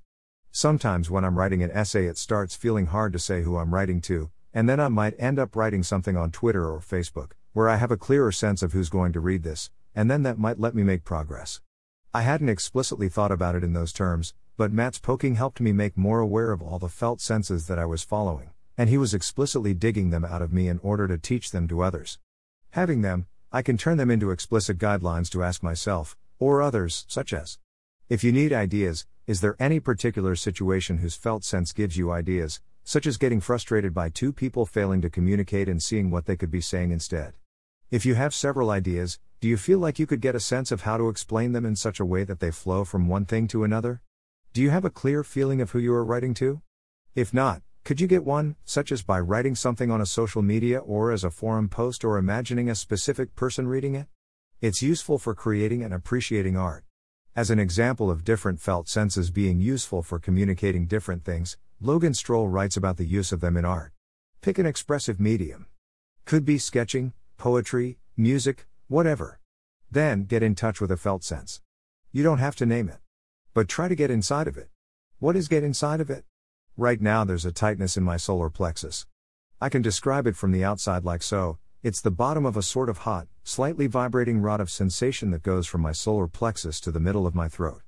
Sometimes 0.50 1.08
when 1.08 1.24
I'm 1.24 1.38
writing 1.38 1.62
an 1.62 1.70
essay, 1.70 2.06
it 2.06 2.18
starts 2.18 2.56
feeling 2.56 2.86
hard 2.86 3.12
to 3.12 3.20
say 3.20 3.42
who 3.42 3.56
I'm 3.56 3.72
writing 3.72 4.00
to, 4.02 4.30
and 4.52 4.68
then 4.68 4.80
I 4.80 4.88
might 4.88 5.14
end 5.16 5.38
up 5.38 5.54
writing 5.54 5.84
something 5.84 6.16
on 6.16 6.32
Twitter 6.32 6.68
or 6.68 6.80
Facebook, 6.80 7.32
where 7.52 7.68
I 7.68 7.76
have 7.76 7.92
a 7.92 7.96
clearer 7.96 8.32
sense 8.32 8.64
of 8.64 8.72
who's 8.72 8.88
going 8.88 9.12
to 9.12 9.20
read 9.20 9.44
this, 9.44 9.70
and 9.96 10.10
then 10.10 10.22
that 10.22 10.38
might 10.38 10.60
let 10.60 10.74
me 10.74 10.84
make 10.84 11.02
progress. 11.02 11.60
I 12.14 12.20
hadn't 12.20 12.50
explicitly 12.50 13.08
thought 13.08 13.32
about 13.32 13.56
it 13.56 13.64
in 13.64 13.72
those 13.72 13.92
terms, 13.92 14.34
but 14.56 14.72
Matt's 14.72 14.98
poking 14.98 15.34
helped 15.34 15.60
me 15.60 15.72
make 15.72 15.96
more 15.96 16.20
aware 16.20 16.52
of 16.52 16.62
all 16.62 16.78
the 16.78 16.88
felt 16.88 17.20
senses 17.20 17.66
that 17.66 17.78
I 17.78 17.86
was 17.86 18.04
following, 18.04 18.50
and 18.76 18.88
he 18.90 18.98
was 18.98 19.14
explicitly 19.14 19.74
digging 19.74 20.10
them 20.10 20.24
out 20.24 20.42
of 20.42 20.52
me 20.52 20.68
in 20.68 20.78
order 20.80 21.08
to 21.08 21.18
teach 21.18 21.50
them 21.50 21.66
to 21.68 21.82
others. 21.82 22.18
Having 22.70 23.02
them, 23.02 23.26
I 23.50 23.62
can 23.62 23.78
turn 23.78 23.96
them 23.96 24.10
into 24.10 24.30
explicit 24.30 24.78
guidelines 24.78 25.30
to 25.30 25.42
ask 25.42 25.62
myself, 25.62 26.16
or 26.38 26.60
others, 26.60 27.06
such 27.08 27.32
as 27.32 27.58
If 28.10 28.22
you 28.22 28.32
need 28.32 28.52
ideas, 28.52 29.06
is 29.26 29.40
there 29.40 29.56
any 29.58 29.80
particular 29.80 30.36
situation 30.36 30.98
whose 30.98 31.16
felt 31.16 31.42
sense 31.42 31.72
gives 31.72 31.96
you 31.96 32.12
ideas, 32.12 32.60
such 32.84 33.06
as 33.06 33.16
getting 33.16 33.40
frustrated 33.40 33.92
by 33.92 34.08
two 34.08 34.32
people 34.32 34.64
failing 34.64 35.00
to 35.00 35.10
communicate 35.10 35.68
and 35.68 35.82
seeing 35.82 36.10
what 36.10 36.26
they 36.26 36.36
could 36.36 36.50
be 36.50 36.60
saying 36.60 36.92
instead. 36.92 37.34
If 37.90 38.06
you 38.06 38.14
have 38.14 38.34
several 38.34 38.70
ideas, 38.70 39.18
do 39.46 39.50
you 39.50 39.56
feel 39.56 39.78
like 39.78 40.00
you 40.00 40.08
could 40.08 40.20
get 40.20 40.34
a 40.34 40.40
sense 40.40 40.72
of 40.72 40.82
how 40.82 40.96
to 40.96 41.08
explain 41.08 41.52
them 41.52 41.64
in 41.64 41.76
such 41.76 42.00
a 42.00 42.04
way 42.04 42.24
that 42.24 42.40
they 42.40 42.50
flow 42.50 42.84
from 42.84 43.06
one 43.06 43.24
thing 43.24 43.46
to 43.46 43.62
another? 43.62 44.02
Do 44.52 44.60
you 44.60 44.70
have 44.70 44.84
a 44.84 44.90
clear 44.90 45.22
feeling 45.22 45.60
of 45.60 45.70
who 45.70 45.78
you 45.78 45.94
are 45.94 46.04
writing 46.04 46.34
to? 46.34 46.62
If 47.14 47.32
not, 47.32 47.62
could 47.84 48.00
you 48.00 48.08
get 48.08 48.24
one, 48.24 48.56
such 48.64 48.90
as 48.90 49.02
by 49.02 49.20
writing 49.20 49.54
something 49.54 49.88
on 49.88 50.00
a 50.00 50.04
social 50.04 50.42
media 50.42 50.80
or 50.80 51.12
as 51.12 51.22
a 51.22 51.30
forum 51.30 51.68
post 51.68 52.04
or 52.04 52.18
imagining 52.18 52.68
a 52.68 52.74
specific 52.74 53.36
person 53.36 53.68
reading 53.68 53.94
it? 53.94 54.08
It's 54.60 54.82
useful 54.82 55.16
for 55.16 55.32
creating 55.32 55.84
and 55.84 55.94
appreciating 55.94 56.56
art. 56.56 56.84
As 57.36 57.48
an 57.48 57.60
example 57.60 58.10
of 58.10 58.24
different 58.24 58.60
felt 58.60 58.88
senses 58.88 59.30
being 59.30 59.60
useful 59.60 60.02
for 60.02 60.18
communicating 60.18 60.88
different 60.88 61.24
things, 61.24 61.56
Logan 61.80 62.14
Strohl 62.14 62.52
writes 62.52 62.76
about 62.76 62.96
the 62.96 63.06
use 63.06 63.30
of 63.30 63.40
them 63.40 63.56
in 63.56 63.64
art. 63.64 63.92
Pick 64.40 64.58
an 64.58 64.66
expressive 64.66 65.20
medium. 65.20 65.66
Could 66.24 66.44
be 66.44 66.58
sketching, 66.58 67.12
poetry, 67.36 67.98
music, 68.16 68.66
whatever. 68.88 69.40
Then, 69.90 70.24
get 70.24 70.42
in 70.42 70.54
touch 70.54 70.80
with 70.80 70.90
a 70.90 70.96
felt 70.96 71.24
sense. 71.24 71.60
You 72.12 72.22
don't 72.22 72.38
have 72.38 72.56
to 72.56 72.66
name 72.66 72.88
it. 72.88 72.98
But 73.54 73.68
try 73.68 73.88
to 73.88 73.94
get 73.94 74.10
inside 74.10 74.48
of 74.48 74.56
it. 74.56 74.68
What 75.18 75.36
is 75.36 75.48
get 75.48 75.64
inside 75.64 76.00
of 76.00 76.10
it? 76.10 76.24
Right 76.76 77.00
now, 77.00 77.24
there's 77.24 77.44
a 77.44 77.52
tightness 77.52 77.96
in 77.96 78.04
my 78.04 78.16
solar 78.16 78.50
plexus. 78.50 79.06
I 79.60 79.68
can 79.68 79.82
describe 79.82 80.26
it 80.26 80.36
from 80.36 80.52
the 80.52 80.64
outside 80.64 81.04
like 81.04 81.22
so 81.22 81.58
it's 81.82 82.00
the 82.00 82.10
bottom 82.10 82.44
of 82.44 82.56
a 82.56 82.62
sort 82.62 82.88
of 82.88 82.98
hot, 82.98 83.28
slightly 83.44 83.86
vibrating 83.86 84.40
rod 84.40 84.60
of 84.60 84.70
sensation 84.70 85.30
that 85.30 85.42
goes 85.42 85.66
from 85.66 85.80
my 85.80 85.92
solar 85.92 86.26
plexus 86.26 86.80
to 86.80 86.90
the 86.90 87.00
middle 87.00 87.26
of 87.26 87.34
my 87.34 87.48
throat. 87.48 87.82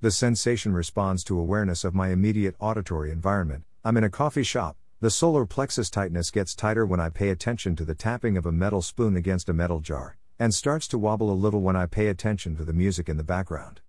The 0.00 0.10
sensation 0.10 0.72
responds 0.72 1.24
to 1.24 1.38
awareness 1.38 1.82
of 1.82 1.94
my 1.94 2.10
immediate 2.10 2.56
auditory 2.60 3.10
environment. 3.10 3.64
I'm 3.84 3.96
in 3.96 4.04
a 4.04 4.10
coffee 4.10 4.42
shop, 4.42 4.76
The 5.00 5.10
solar 5.10 5.46
plexus 5.46 5.90
tightness 5.90 6.32
gets 6.32 6.56
tighter 6.56 6.84
when 6.84 6.98
I 6.98 7.08
pay 7.08 7.28
attention 7.28 7.76
to 7.76 7.84
the 7.84 7.94
tapping 7.94 8.36
of 8.36 8.44
a 8.44 8.50
metal 8.50 8.82
spoon 8.82 9.14
against 9.14 9.48
a 9.48 9.52
metal 9.52 9.78
jar, 9.78 10.17
and 10.38 10.54
starts 10.54 10.86
to 10.88 10.98
wobble 10.98 11.30
a 11.30 11.34
little 11.34 11.60
when 11.60 11.76
I 11.76 11.86
pay 11.86 12.06
attention 12.06 12.56
to 12.56 12.64
the 12.64 12.72
music 12.72 13.08
in 13.08 13.16
the 13.16 13.24
background. 13.24 13.80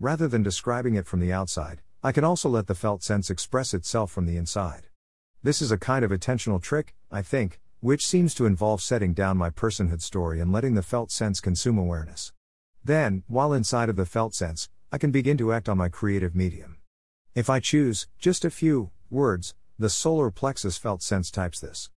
Rather 0.00 0.26
than 0.26 0.42
describing 0.42 0.94
it 0.94 1.06
from 1.06 1.20
the 1.20 1.32
outside, 1.32 1.80
I 2.02 2.10
can 2.10 2.24
also 2.24 2.48
let 2.48 2.66
the 2.66 2.74
felt 2.74 3.02
sense 3.02 3.30
express 3.30 3.72
itself 3.72 4.10
from 4.10 4.26
the 4.26 4.36
inside. 4.36 4.88
This 5.42 5.62
is 5.62 5.70
a 5.70 5.78
kind 5.78 6.04
of 6.04 6.10
attentional 6.10 6.60
trick, 6.60 6.94
I 7.10 7.22
think, 7.22 7.60
which 7.80 8.06
seems 8.06 8.34
to 8.34 8.46
involve 8.46 8.82
setting 8.82 9.14
down 9.14 9.36
my 9.36 9.50
personhood 9.50 10.02
story 10.02 10.40
and 10.40 10.52
letting 10.52 10.74
the 10.74 10.82
felt 10.82 11.10
sense 11.10 11.40
consume 11.40 11.78
awareness. 11.78 12.32
Then, 12.84 13.22
while 13.28 13.52
inside 13.52 13.88
of 13.88 13.96
the 13.96 14.06
felt 14.06 14.34
sense, 14.34 14.68
I 14.90 14.98
can 14.98 15.12
begin 15.12 15.36
to 15.38 15.52
act 15.52 15.68
on 15.68 15.78
my 15.78 15.88
creative 15.88 16.34
medium. 16.34 16.78
If 17.34 17.48
I 17.48 17.60
choose, 17.60 18.08
just 18.18 18.44
a 18.44 18.50
few 18.50 18.90
words, 19.10 19.54
the 19.78 19.88
solar 19.88 20.30
plexus 20.30 20.76
felt 20.76 21.02
sense 21.02 21.30
types 21.30 21.60
this. 21.60 21.90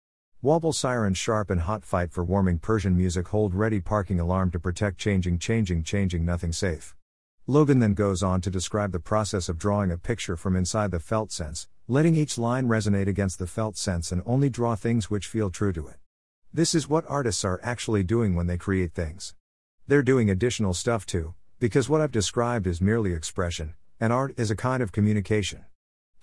Wobble 0.44 0.74
siren 0.74 1.14
sharp 1.14 1.50
and 1.50 1.62
hot 1.62 1.86
fight 1.86 2.12
for 2.12 2.22
warming 2.22 2.60
Persian 2.60 2.98
music 2.98 3.30
hold 3.30 3.56
ready 3.56 3.80
parking 3.80 4.20
alarm 4.20 4.52
to 4.52 4.60
protect 4.60 4.98
changing 4.98 5.40
changing 5.40 5.84
changing 5.84 6.26
nothing 6.26 6.52
safe. 6.52 6.98
Logan 7.48 7.80
then 7.80 7.94
goes 7.94 8.22
on 8.22 8.42
to 8.42 8.50
describe 8.50 8.92
the 8.92 9.00
process 9.00 9.48
of 9.48 9.58
drawing 9.58 9.90
a 9.90 9.98
picture 9.98 10.36
from 10.36 10.58
inside 10.58 10.92
the 10.92 11.00
felt 11.00 11.32
sense, 11.32 11.70
letting 11.88 12.18
each 12.18 12.38
line 12.38 12.68
resonate 12.68 13.08
against 13.08 13.40
the 13.40 13.48
felt 13.48 13.78
sense 13.78 14.12
and 14.12 14.22
only 14.26 14.50
draw 14.50 14.76
things 14.76 15.10
which 15.10 15.28
feel 15.28 15.50
true 15.50 15.72
to 15.72 15.88
it. 15.88 15.96
This 16.54 16.76
is 16.76 16.90
what 16.90 17.06
artists 17.08 17.46
are 17.46 17.62
actually 17.64 18.04
doing 18.04 18.36
when 18.36 18.48
they 18.48 18.58
create 18.58 18.92
things. 18.92 19.36
They're 19.88 20.04
doing 20.04 20.30
additional 20.30 20.74
stuff 20.74 21.06
too, 21.06 21.36
because 21.62 21.88
what 21.88 22.02
I've 22.02 22.12
described 22.12 22.68
is 22.68 22.82
merely 22.82 23.14
expression, 23.14 23.76
and 23.98 24.12
art 24.12 24.34
is 24.38 24.52
a 24.52 24.58
kind 24.58 24.84
of 24.84 24.92
communication. 24.92 25.64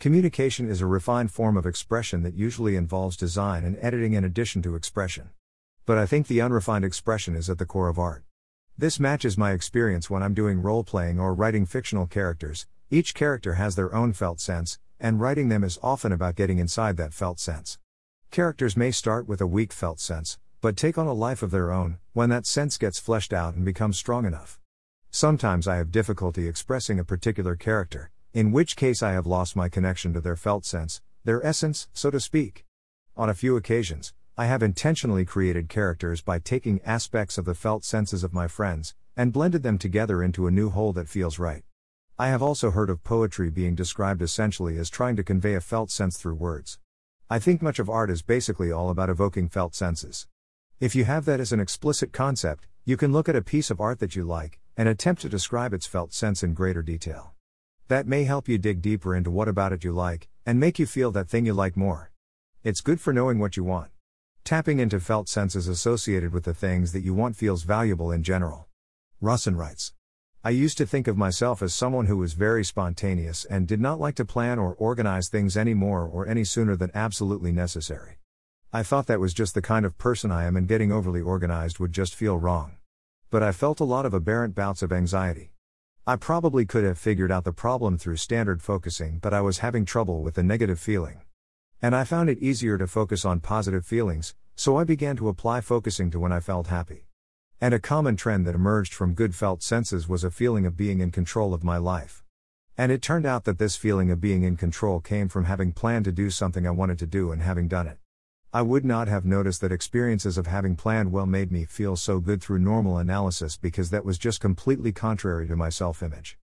Communication 0.00 0.66
is 0.66 0.80
a 0.80 0.86
refined 0.86 1.30
form 1.30 1.58
of 1.58 1.66
expression 1.66 2.22
that 2.22 2.32
usually 2.32 2.74
involves 2.74 3.18
design 3.18 3.64
and 3.64 3.76
editing 3.82 4.14
in 4.14 4.24
addition 4.24 4.62
to 4.62 4.74
expression. 4.74 5.28
But 5.84 5.98
I 5.98 6.06
think 6.06 6.26
the 6.26 6.40
unrefined 6.40 6.86
expression 6.86 7.36
is 7.36 7.50
at 7.50 7.58
the 7.58 7.66
core 7.66 7.90
of 7.90 7.98
art. 7.98 8.24
This 8.78 8.98
matches 8.98 9.36
my 9.36 9.52
experience 9.52 10.08
when 10.08 10.22
I'm 10.22 10.32
doing 10.32 10.62
role 10.62 10.84
playing 10.84 11.20
or 11.20 11.34
writing 11.34 11.66
fictional 11.66 12.06
characters. 12.06 12.66
Each 12.88 13.12
character 13.12 13.56
has 13.56 13.76
their 13.76 13.94
own 13.94 14.14
felt 14.14 14.40
sense, 14.40 14.78
and 14.98 15.20
writing 15.20 15.50
them 15.50 15.62
is 15.62 15.78
often 15.82 16.12
about 16.12 16.34
getting 16.34 16.56
inside 16.56 16.96
that 16.96 17.12
felt 17.12 17.38
sense. 17.38 17.78
Characters 18.30 18.78
may 18.78 18.92
start 18.92 19.28
with 19.28 19.42
a 19.42 19.46
weak 19.46 19.70
felt 19.70 20.00
sense, 20.00 20.38
but 20.62 20.78
take 20.78 20.96
on 20.96 21.08
a 21.08 21.12
life 21.12 21.42
of 21.42 21.50
their 21.50 21.70
own 21.70 21.98
when 22.14 22.30
that 22.30 22.46
sense 22.46 22.78
gets 22.78 22.98
fleshed 22.98 23.34
out 23.34 23.52
and 23.52 23.66
becomes 23.66 23.98
strong 23.98 24.24
enough. 24.24 24.58
Sometimes 25.10 25.68
I 25.68 25.76
have 25.76 25.92
difficulty 25.92 26.48
expressing 26.48 26.98
a 26.98 27.04
particular 27.04 27.54
character, 27.54 28.10
in 28.32 28.52
which 28.52 28.76
case 28.76 29.02
I 29.02 29.12
have 29.12 29.26
lost 29.26 29.56
my 29.56 29.68
connection 29.68 30.12
to 30.14 30.20
their 30.20 30.36
felt 30.36 30.64
sense, 30.64 31.00
their 31.24 31.44
essence, 31.44 31.88
so 31.92 32.10
to 32.10 32.20
speak. 32.20 32.64
On 33.16 33.28
a 33.28 33.34
few 33.34 33.56
occasions, 33.56 34.12
I 34.38 34.46
have 34.46 34.62
intentionally 34.62 35.24
created 35.24 35.68
characters 35.68 36.22
by 36.22 36.38
taking 36.38 36.80
aspects 36.84 37.38
of 37.38 37.44
the 37.44 37.54
felt 37.54 37.84
senses 37.84 38.24
of 38.24 38.32
my 38.32 38.48
friends, 38.48 38.94
and 39.16 39.32
blended 39.32 39.62
them 39.62 39.78
together 39.78 40.22
into 40.22 40.46
a 40.46 40.50
new 40.50 40.70
whole 40.70 40.92
that 40.92 41.08
feels 41.08 41.38
right. 41.38 41.64
I 42.18 42.28
have 42.28 42.42
also 42.42 42.70
heard 42.70 42.88
of 42.88 43.02
poetry 43.02 43.50
being 43.50 43.74
described 43.74 44.22
essentially 44.22 44.78
as 44.78 44.90
trying 44.90 45.16
to 45.16 45.24
convey 45.24 45.54
a 45.54 45.60
felt 45.60 45.90
sense 45.90 46.16
through 46.16 46.34
words. 46.34 46.78
I 47.28 47.38
think 47.38 47.60
much 47.60 47.78
of 47.78 47.90
art 47.90 48.10
is 48.10 48.22
basically 48.22 48.70
all 48.70 48.90
about 48.90 49.10
evoking 49.10 49.48
felt 49.48 49.74
senses. 49.74 50.26
If 50.78 50.94
you 50.94 51.04
have 51.04 51.24
that 51.24 51.40
as 51.40 51.52
an 51.52 51.60
explicit 51.60 52.12
concept, 52.12 52.66
you 52.84 52.96
can 52.96 53.12
look 53.12 53.28
at 53.28 53.36
a 53.36 53.42
piece 53.42 53.70
of 53.70 53.80
art 53.80 53.98
that 53.98 54.16
you 54.16 54.24
like, 54.24 54.58
and 54.76 54.88
attempt 54.88 55.22
to 55.22 55.28
describe 55.28 55.74
its 55.74 55.86
felt 55.86 56.14
sense 56.14 56.42
in 56.42 56.54
greater 56.54 56.82
detail. 56.82 57.34
That 57.90 58.06
may 58.06 58.22
help 58.22 58.46
you 58.48 58.56
dig 58.56 58.82
deeper 58.82 59.16
into 59.16 59.32
what 59.32 59.48
about 59.48 59.72
it 59.72 59.82
you 59.82 59.90
like, 59.90 60.28
and 60.46 60.60
make 60.60 60.78
you 60.78 60.86
feel 60.86 61.10
that 61.10 61.28
thing 61.28 61.44
you 61.44 61.52
like 61.52 61.76
more. 61.76 62.12
It's 62.62 62.80
good 62.80 63.00
for 63.00 63.12
knowing 63.12 63.40
what 63.40 63.56
you 63.56 63.64
want. 63.64 63.90
Tapping 64.44 64.78
into 64.78 65.00
felt 65.00 65.28
senses 65.28 65.66
associated 65.66 66.32
with 66.32 66.44
the 66.44 66.54
things 66.54 66.92
that 66.92 67.02
you 67.02 67.14
want 67.14 67.34
feels 67.34 67.64
valuable 67.64 68.12
in 68.12 68.22
general. 68.22 68.68
Rawson 69.20 69.56
writes 69.56 69.92
I 70.44 70.50
used 70.50 70.78
to 70.78 70.86
think 70.86 71.08
of 71.08 71.16
myself 71.16 71.62
as 71.62 71.74
someone 71.74 72.06
who 72.06 72.16
was 72.16 72.34
very 72.34 72.64
spontaneous 72.64 73.44
and 73.44 73.66
did 73.66 73.80
not 73.80 73.98
like 73.98 74.14
to 74.14 74.24
plan 74.24 74.60
or 74.60 74.74
organize 74.74 75.28
things 75.28 75.56
any 75.56 75.74
more 75.74 76.04
or 76.04 76.28
any 76.28 76.44
sooner 76.44 76.76
than 76.76 76.92
absolutely 76.94 77.50
necessary. 77.50 78.18
I 78.72 78.84
thought 78.84 79.08
that 79.08 79.18
was 79.18 79.34
just 79.34 79.54
the 79.54 79.62
kind 79.62 79.84
of 79.84 79.98
person 79.98 80.30
I 80.30 80.44
am 80.44 80.56
and 80.56 80.68
getting 80.68 80.92
overly 80.92 81.22
organized 81.22 81.80
would 81.80 81.92
just 81.92 82.14
feel 82.14 82.38
wrong. 82.38 82.76
But 83.30 83.42
I 83.42 83.50
felt 83.50 83.80
a 83.80 83.84
lot 83.84 84.06
of 84.06 84.14
aberrant 84.14 84.54
bouts 84.54 84.80
of 84.80 84.92
anxiety. 84.92 85.50
I 86.10 86.16
probably 86.16 86.66
could 86.66 86.82
have 86.82 86.98
figured 86.98 87.30
out 87.30 87.44
the 87.44 87.52
problem 87.52 87.96
through 87.96 88.16
standard 88.16 88.62
focusing, 88.62 89.20
but 89.20 89.32
I 89.32 89.42
was 89.42 89.58
having 89.58 89.84
trouble 89.84 90.24
with 90.24 90.34
the 90.34 90.42
negative 90.42 90.80
feeling. 90.80 91.20
And 91.80 91.94
I 91.94 92.02
found 92.02 92.28
it 92.28 92.40
easier 92.40 92.76
to 92.78 92.88
focus 92.88 93.24
on 93.24 93.38
positive 93.38 93.86
feelings, 93.86 94.34
so 94.56 94.76
I 94.76 94.82
began 94.82 95.14
to 95.18 95.28
apply 95.28 95.60
focusing 95.60 96.10
to 96.10 96.18
when 96.18 96.32
I 96.32 96.40
felt 96.40 96.66
happy. 96.66 97.06
And 97.60 97.72
a 97.72 97.78
common 97.78 98.16
trend 98.16 98.44
that 98.48 98.56
emerged 98.56 98.92
from 98.92 99.14
good 99.14 99.36
felt 99.36 99.62
senses 99.62 100.08
was 100.08 100.24
a 100.24 100.32
feeling 100.32 100.66
of 100.66 100.76
being 100.76 100.98
in 100.98 101.12
control 101.12 101.54
of 101.54 101.62
my 101.62 101.76
life. 101.76 102.24
And 102.76 102.90
it 102.90 103.02
turned 103.02 103.24
out 103.24 103.44
that 103.44 103.60
this 103.60 103.76
feeling 103.76 104.10
of 104.10 104.20
being 104.20 104.42
in 104.42 104.56
control 104.56 104.98
came 104.98 105.28
from 105.28 105.44
having 105.44 105.70
planned 105.70 106.06
to 106.06 106.12
do 106.12 106.28
something 106.28 106.66
I 106.66 106.72
wanted 106.72 106.98
to 106.98 107.06
do 107.06 107.30
and 107.30 107.40
having 107.40 107.68
done 107.68 107.86
it. 107.86 107.98
I 108.52 108.62
would 108.62 108.84
not 108.84 109.06
have 109.06 109.24
noticed 109.24 109.60
that 109.60 109.70
experiences 109.70 110.36
of 110.36 110.48
having 110.48 110.74
planned 110.74 111.12
well 111.12 111.24
made 111.24 111.52
me 111.52 111.64
feel 111.64 111.94
so 111.94 112.18
good 112.18 112.42
through 112.42 112.58
normal 112.58 112.98
analysis 112.98 113.56
because 113.56 113.90
that 113.90 114.04
was 114.04 114.18
just 114.18 114.40
completely 114.40 114.90
contrary 114.90 115.46
to 115.46 115.54
my 115.54 115.68
self 115.68 116.02
image. 116.02 116.36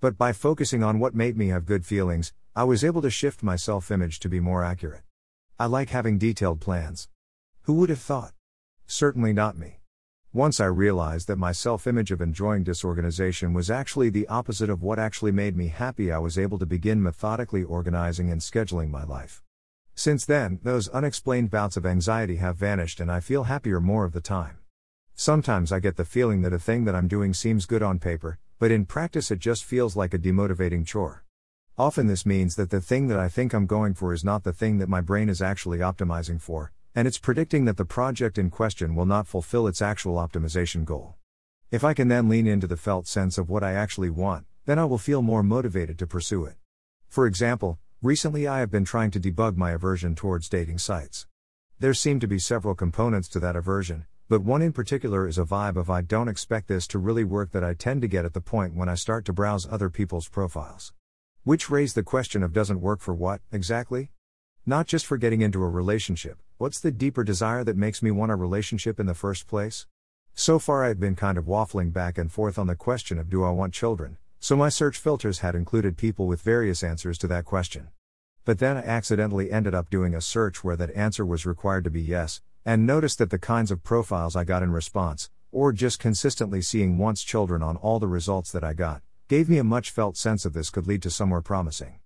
But 0.00 0.18
by 0.18 0.32
focusing 0.32 0.82
on 0.82 0.98
what 0.98 1.14
made 1.14 1.36
me 1.36 1.48
have 1.48 1.64
good 1.64 1.86
feelings, 1.86 2.32
I 2.56 2.64
was 2.64 2.82
able 2.82 3.00
to 3.02 3.10
shift 3.10 3.44
my 3.44 3.54
self 3.54 3.92
image 3.92 4.18
to 4.20 4.28
be 4.28 4.40
more 4.40 4.64
accurate. 4.64 5.02
I 5.56 5.66
like 5.66 5.90
having 5.90 6.18
detailed 6.18 6.60
plans. 6.60 7.08
Who 7.62 7.74
would 7.74 7.90
have 7.90 8.00
thought? 8.00 8.32
Certainly 8.88 9.32
not 9.32 9.56
me. 9.56 9.78
Once 10.32 10.58
I 10.58 10.66
realized 10.66 11.28
that 11.28 11.38
my 11.38 11.52
self 11.52 11.86
image 11.86 12.10
of 12.10 12.20
enjoying 12.20 12.64
disorganization 12.64 13.52
was 13.52 13.70
actually 13.70 14.10
the 14.10 14.26
opposite 14.26 14.68
of 14.68 14.82
what 14.82 14.98
actually 14.98 15.30
made 15.30 15.56
me 15.56 15.68
happy, 15.68 16.10
I 16.10 16.18
was 16.18 16.36
able 16.36 16.58
to 16.58 16.66
begin 16.66 17.00
methodically 17.00 17.62
organizing 17.62 18.32
and 18.32 18.40
scheduling 18.40 18.90
my 18.90 19.04
life. 19.04 19.44
Since 19.94 20.24
then, 20.24 20.58
those 20.62 20.88
unexplained 20.88 21.50
bouts 21.50 21.76
of 21.76 21.86
anxiety 21.86 22.36
have 22.36 22.56
vanished 22.56 23.00
and 23.00 23.10
I 23.10 23.20
feel 23.20 23.44
happier 23.44 23.80
more 23.80 24.04
of 24.04 24.12
the 24.12 24.20
time. 24.20 24.58
Sometimes 25.14 25.70
I 25.70 25.80
get 25.80 25.96
the 25.96 26.04
feeling 26.04 26.42
that 26.42 26.52
a 26.52 26.58
thing 26.58 26.84
that 26.84 26.94
I'm 26.94 27.08
doing 27.08 27.34
seems 27.34 27.66
good 27.66 27.82
on 27.82 27.98
paper, 27.98 28.38
but 28.58 28.70
in 28.70 28.86
practice 28.86 29.30
it 29.30 29.38
just 29.38 29.64
feels 29.64 29.94
like 29.94 30.14
a 30.14 30.18
demotivating 30.18 30.86
chore. 30.86 31.24
Often 31.78 32.06
this 32.06 32.26
means 32.26 32.56
that 32.56 32.70
the 32.70 32.80
thing 32.80 33.08
that 33.08 33.18
I 33.18 33.28
think 33.28 33.52
I'm 33.52 33.66
going 33.66 33.94
for 33.94 34.12
is 34.12 34.24
not 34.24 34.44
the 34.44 34.52
thing 34.52 34.78
that 34.78 34.88
my 34.88 35.00
brain 35.00 35.28
is 35.28 35.42
actually 35.42 35.78
optimizing 35.78 36.40
for, 36.40 36.72
and 36.94 37.08
it's 37.08 37.18
predicting 37.18 37.64
that 37.64 37.76
the 37.76 37.84
project 37.84 38.38
in 38.38 38.50
question 38.50 38.94
will 38.94 39.06
not 39.06 39.26
fulfill 39.26 39.66
its 39.66 39.80
actual 39.80 40.16
optimization 40.16 40.84
goal. 40.84 41.16
If 41.70 41.84
I 41.84 41.94
can 41.94 42.08
then 42.08 42.28
lean 42.28 42.46
into 42.46 42.66
the 42.66 42.76
felt 42.76 43.06
sense 43.06 43.38
of 43.38 43.48
what 43.48 43.64
I 43.64 43.72
actually 43.72 44.10
want, 44.10 44.44
then 44.66 44.78
I 44.78 44.84
will 44.84 44.98
feel 44.98 45.22
more 45.22 45.42
motivated 45.42 45.98
to 45.98 46.06
pursue 46.06 46.44
it. 46.44 46.56
For 47.08 47.26
example, 47.26 47.78
Recently, 48.04 48.48
I 48.48 48.58
have 48.58 48.72
been 48.72 48.84
trying 48.84 49.12
to 49.12 49.20
debug 49.20 49.56
my 49.56 49.70
aversion 49.70 50.16
towards 50.16 50.48
dating 50.48 50.78
sites. 50.78 51.28
There 51.78 51.94
seem 51.94 52.18
to 52.18 52.26
be 52.26 52.40
several 52.40 52.74
components 52.74 53.28
to 53.28 53.38
that 53.38 53.54
aversion, 53.54 54.06
but 54.28 54.42
one 54.42 54.60
in 54.60 54.72
particular 54.72 55.28
is 55.28 55.38
a 55.38 55.44
vibe 55.44 55.76
of 55.76 55.88
I 55.88 56.00
don't 56.00 56.26
expect 56.26 56.66
this 56.66 56.88
to 56.88 56.98
really 56.98 57.22
work 57.22 57.52
that 57.52 57.62
I 57.62 57.74
tend 57.74 58.02
to 58.02 58.08
get 58.08 58.24
at 58.24 58.34
the 58.34 58.40
point 58.40 58.74
when 58.74 58.88
I 58.88 58.96
start 58.96 59.24
to 59.26 59.32
browse 59.32 59.68
other 59.70 59.88
people's 59.88 60.26
profiles. 60.28 60.92
Which 61.44 61.70
raise 61.70 61.94
the 61.94 62.02
question 62.02 62.42
of 62.42 62.52
doesn't 62.52 62.80
work 62.80 62.98
for 62.98 63.14
what, 63.14 63.40
exactly? 63.52 64.10
Not 64.66 64.88
just 64.88 65.06
for 65.06 65.16
getting 65.16 65.40
into 65.40 65.62
a 65.62 65.68
relationship, 65.68 66.42
what's 66.58 66.80
the 66.80 66.90
deeper 66.90 67.22
desire 67.22 67.62
that 67.62 67.76
makes 67.76 68.02
me 68.02 68.10
want 68.10 68.32
a 68.32 68.36
relationship 68.36 68.98
in 68.98 69.06
the 69.06 69.14
first 69.14 69.46
place? 69.46 69.86
So 70.34 70.58
far, 70.58 70.84
I've 70.84 70.98
been 70.98 71.14
kind 71.14 71.38
of 71.38 71.44
waffling 71.44 71.92
back 71.92 72.18
and 72.18 72.32
forth 72.32 72.58
on 72.58 72.66
the 72.66 72.74
question 72.74 73.20
of 73.20 73.30
do 73.30 73.44
I 73.44 73.50
want 73.50 73.72
children, 73.72 74.18
so 74.44 74.56
my 74.56 74.68
search 74.68 74.98
filters 74.98 75.38
had 75.38 75.54
included 75.54 75.96
people 75.96 76.26
with 76.26 76.42
various 76.42 76.82
answers 76.82 77.16
to 77.16 77.28
that 77.28 77.44
question. 77.44 77.86
But 78.44 78.58
then 78.58 78.76
I 78.76 78.80
accidentally 78.80 79.52
ended 79.52 79.72
up 79.72 79.88
doing 79.88 80.16
a 80.16 80.20
search 80.20 80.64
where 80.64 80.74
that 80.78 80.90
answer 80.96 81.24
was 81.24 81.46
required 81.46 81.84
to 81.84 81.90
be 81.90 82.02
yes, 82.02 82.40
and 82.64 82.84
noticed 82.84 83.18
that 83.18 83.30
the 83.30 83.38
kinds 83.38 83.70
of 83.70 83.84
profiles 83.84 84.34
I 84.34 84.42
got 84.42 84.64
in 84.64 84.72
response, 84.72 85.30
or 85.52 85.72
just 85.72 86.00
consistently 86.00 86.60
seeing 86.60 86.98
wants 86.98 87.22
children 87.22 87.62
on 87.62 87.76
all 87.76 88.00
the 88.00 88.08
results 88.08 88.50
that 88.50 88.64
I 88.64 88.72
got, 88.72 89.00
gave 89.28 89.48
me 89.48 89.58
a 89.58 89.64
much 89.64 89.92
felt 89.92 90.16
sense 90.16 90.44
of 90.44 90.54
this 90.54 90.70
could 90.70 90.88
lead 90.88 91.02
to 91.02 91.10
somewhere 91.10 91.40
promising. 91.40 92.00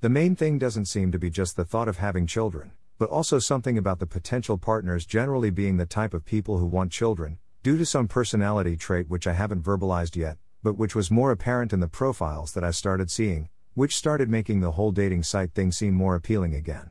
The 0.00 0.08
main 0.08 0.34
thing 0.34 0.58
doesn't 0.58 0.86
seem 0.86 1.12
to 1.12 1.18
be 1.18 1.28
just 1.28 1.56
the 1.56 1.64
thought 1.66 1.88
of 1.88 1.98
having 1.98 2.26
children, 2.26 2.72
but 2.96 3.10
also 3.10 3.38
something 3.38 3.76
about 3.76 3.98
the 3.98 4.06
potential 4.06 4.56
partners 4.56 5.04
generally 5.04 5.50
being 5.50 5.76
the 5.76 5.84
type 5.84 6.14
of 6.14 6.24
people 6.24 6.56
who 6.56 6.64
want 6.64 6.90
children, 6.90 7.36
due 7.62 7.76
to 7.76 7.84
some 7.84 8.08
personality 8.08 8.78
trait 8.78 9.10
which 9.10 9.26
I 9.26 9.34
haven't 9.34 9.62
verbalized 9.62 10.16
yet, 10.16 10.38
but 10.62 10.78
which 10.78 10.94
was 10.94 11.10
more 11.10 11.30
apparent 11.30 11.72
in 11.72 11.80
the 11.80 11.88
profiles 11.88 12.52
that 12.52 12.64
I 12.64 12.70
started 12.70 13.10
seeing, 13.10 13.48
which 13.74 13.96
started 13.96 14.28
making 14.28 14.60
the 14.60 14.72
whole 14.72 14.92
dating 14.92 15.22
site 15.22 15.52
thing 15.52 15.72
seem 15.72 15.94
more 15.94 16.14
appealing 16.14 16.54
again. 16.54 16.90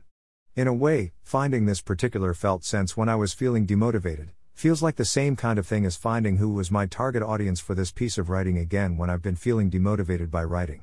In 0.54 0.66
a 0.66 0.74
way, 0.74 1.12
finding 1.22 1.64
this 1.64 1.80
particular 1.80 2.34
felt 2.34 2.64
sense 2.64 2.96
when 2.96 3.08
I 3.08 3.14
was 3.14 3.32
feeling 3.32 3.66
demotivated 3.66 4.28
feels 4.54 4.82
like 4.82 4.96
the 4.96 5.04
same 5.04 5.34
kind 5.34 5.58
of 5.58 5.66
thing 5.66 5.84
as 5.84 5.96
finding 5.96 6.36
who 6.36 6.50
was 6.50 6.70
my 6.70 6.86
target 6.86 7.22
audience 7.22 7.58
for 7.58 7.74
this 7.74 7.90
piece 7.90 8.18
of 8.18 8.28
writing 8.28 8.58
again 8.58 8.96
when 8.96 9.10
I've 9.10 9.22
been 9.22 9.34
feeling 9.34 9.70
demotivated 9.70 10.30
by 10.30 10.44
writing. 10.44 10.82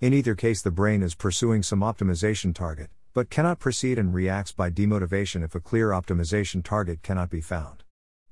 In 0.00 0.14
either 0.14 0.34
case, 0.34 0.62
the 0.62 0.70
brain 0.70 1.02
is 1.02 1.14
pursuing 1.14 1.62
some 1.62 1.80
optimization 1.80 2.54
target, 2.54 2.88
but 3.12 3.28
cannot 3.28 3.58
proceed 3.58 3.98
and 3.98 4.14
reacts 4.14 4.52
by 4.52 4.70
demotivation 4.70 5.44
if 5.44 5.54
a 5.54 5.60
clear 5.60 5.90
optimization 5.90 6.64
target 6.64 7.02
cannot 7.02 7.28
be 7.28 7.40
found. 7.40 7.82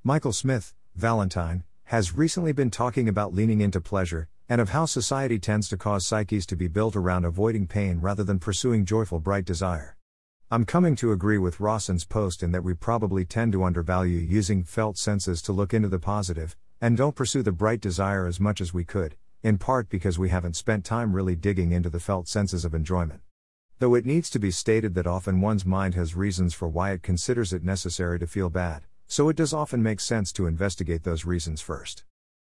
Michael 0.02 0.32
Smith, 0.32 0.74
Valentine, 0.94 1.64
has 1.88 2.14
recently 2.14 2.52
been 2.52 2.70
talking 2.70 3.08
about 3.08 3.32
leaning 3.32 3.62
into 3.62 3.80
pleasure, 3.80 4.28
and 4.46 4.60
of 4.60 4.68
how 4.68 4.84
society 4.84 5.38
tends 5.38 5.70
to 5.70 5.76
cause 5.78 6.06
psyches 6.06 6.44
to 6.44 6.54
be 6.54 6.68
built 6.68 6.94
around 6.94 7.24
avoiding 7.24 7.66
pain 7.66 7.98
rather 7.98 8.22
than 8.22 8.38
pursuing 8.38 8.84
joyful, 8.84 9.18
bright 9.18 9.46
desire. 9.46 9.96
I'm 10.50 10.66
coming 10.66 10.94
to 10.96 11.12
agree 11.12 11.38
with 11.38 11.60
Rawson's 11.60 12.04
post 12.04 12.42
in 12.42 12.52
that 12.52 12.62
we 12.62 12.74
probably 12.74 13.24
tend 13.24 13.52
to 13.52 13.64
undervalue 13.64 14.18
using 14.18 14.64
felt 14.64 14.98
senses 14.98 15.40
to 15.40 15.52
look 15.52 15.72
into 15.72 15.88
the 15.88 15.98
positive, 15.98 16.58
and 16.78 16.94
don't 16.94 17.16
pursue 17.16 17.42
the 17.42 17.52
bright 17.52 17.80
desire 17.80 18.26
as 18.26 18.38
much 18.38 18.60
as 18.60 18.74
we 18.74 18.84
could, 18.84 19.16
in 19.42 19.56
part 19.56 19.88
because 19.88 20.18
we 20.18 20.28
haven't 20.28 20.56
spent 20.56 20.84
time 20.84 21.14
really 21.14 21.36
digging 21.36 21.72
into 21.72 21.88
the 21.88 21.98
felt 21.98 22.28
senses 22.28 22.66
of 22.66 22.74
enjoyment. 22.74 23.22
Though 23.78 23.94
it 23.94 24.04
needs 24.04 24.28
to 24.28 24.38
be 24.38 24.50
stated 24.50 24.94
that 24.94 25.06
often 25.06 25.40
one's 25.40 25.64
mind 25.64 25.94
has 25.94 26.14
reasons 26.14 26.52
for 26.52 26.68
why 26.68 26.90
it 26.90 27.02
considers 27.02 27.54
it 27.54 27.64
necessary 27.64 28.18
to 28.18 28.26
feel 28.26 28.50
bad, 28.50 28.82
so 29.08 29.28
it 29.28 29.36
does 29.36 29.52
often 29.52 29.82
make 29.82 29.98
sense 29.98 30.30
to 30.32 30.46
investigate 30.46 31.02
those 31.02 31.24
reasons 31.24 31.60
first. 31.60 32.04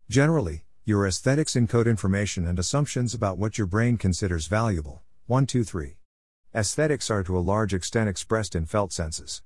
Generally, 0.10 0.64
your 0.86 1.08
aesthetics 1.08 1.56
encode 1.56 1.88
information 1.88 2.48
and 2.48 2.58
assumptions 2.58 3.14
about 3.14 3.38
what 3.38 3.58
your 3.58 3.68
brain 3.68 3.98
considers 3.98 4.48
valuable. 4.48 5.02
1, 5.26 5.48
2, 5.48 5.64
3. 5.64 5.98
Aesthetics 6.54 7.10
are 7.10 7.24
to 7.24 7.38
a 7.38 7.40
large 7.40 7.74
extent 7.74 8.08
expressed 8.08 8.56
in 8.56 8.66
felt 8.66 8.94
senses. 8.94 9.42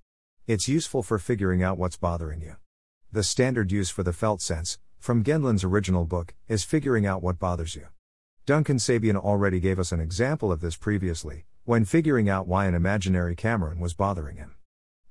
It's 0.45 0.67
useful 0.67 1.03
for 1.03 1.17
figuring 1.17 1.63
out 1.63 1.77
what's 1.77 1.97
bothering 1.97 2.41
you. 2.41 2.57
The 3.11 3.23
standard 3.23 3.71
use 3.71 3.89
for 3.89 4.03
the 4.03 4.13
felt 4.13 4.41
sense, 4.41 4.77
from 4.99 5.23
Gendlin's 5.23 5.63
original 5.63 6.03
book, 6.03 6.33
is 6.47 6.63
figuring 6.63 7.05
out 7.05 7.23
what 7.23 7.39
bothers 7.39 7.75
you. 7.75 7.87
Duncan 8.45 8.77
Sabien 8.77 9.15
already 9.15 9.59
gave 9.59 9.79
us 9.79 9.91
an 9.91 9.99
example 9.99 10.51
of 10.51 10.61
this 10.61 10.75
previously, 10.75 11.45
when 11.63 11.85
figuring 11.85 12.27
out 12.29 12.47
why 12.47 12.65
an 12.65 12.75
imaginary 12.75 13.35
Cameron 13.35 13.79
was 13.79 13.93
bothering 13.93 14.37
him. 14.37 14.55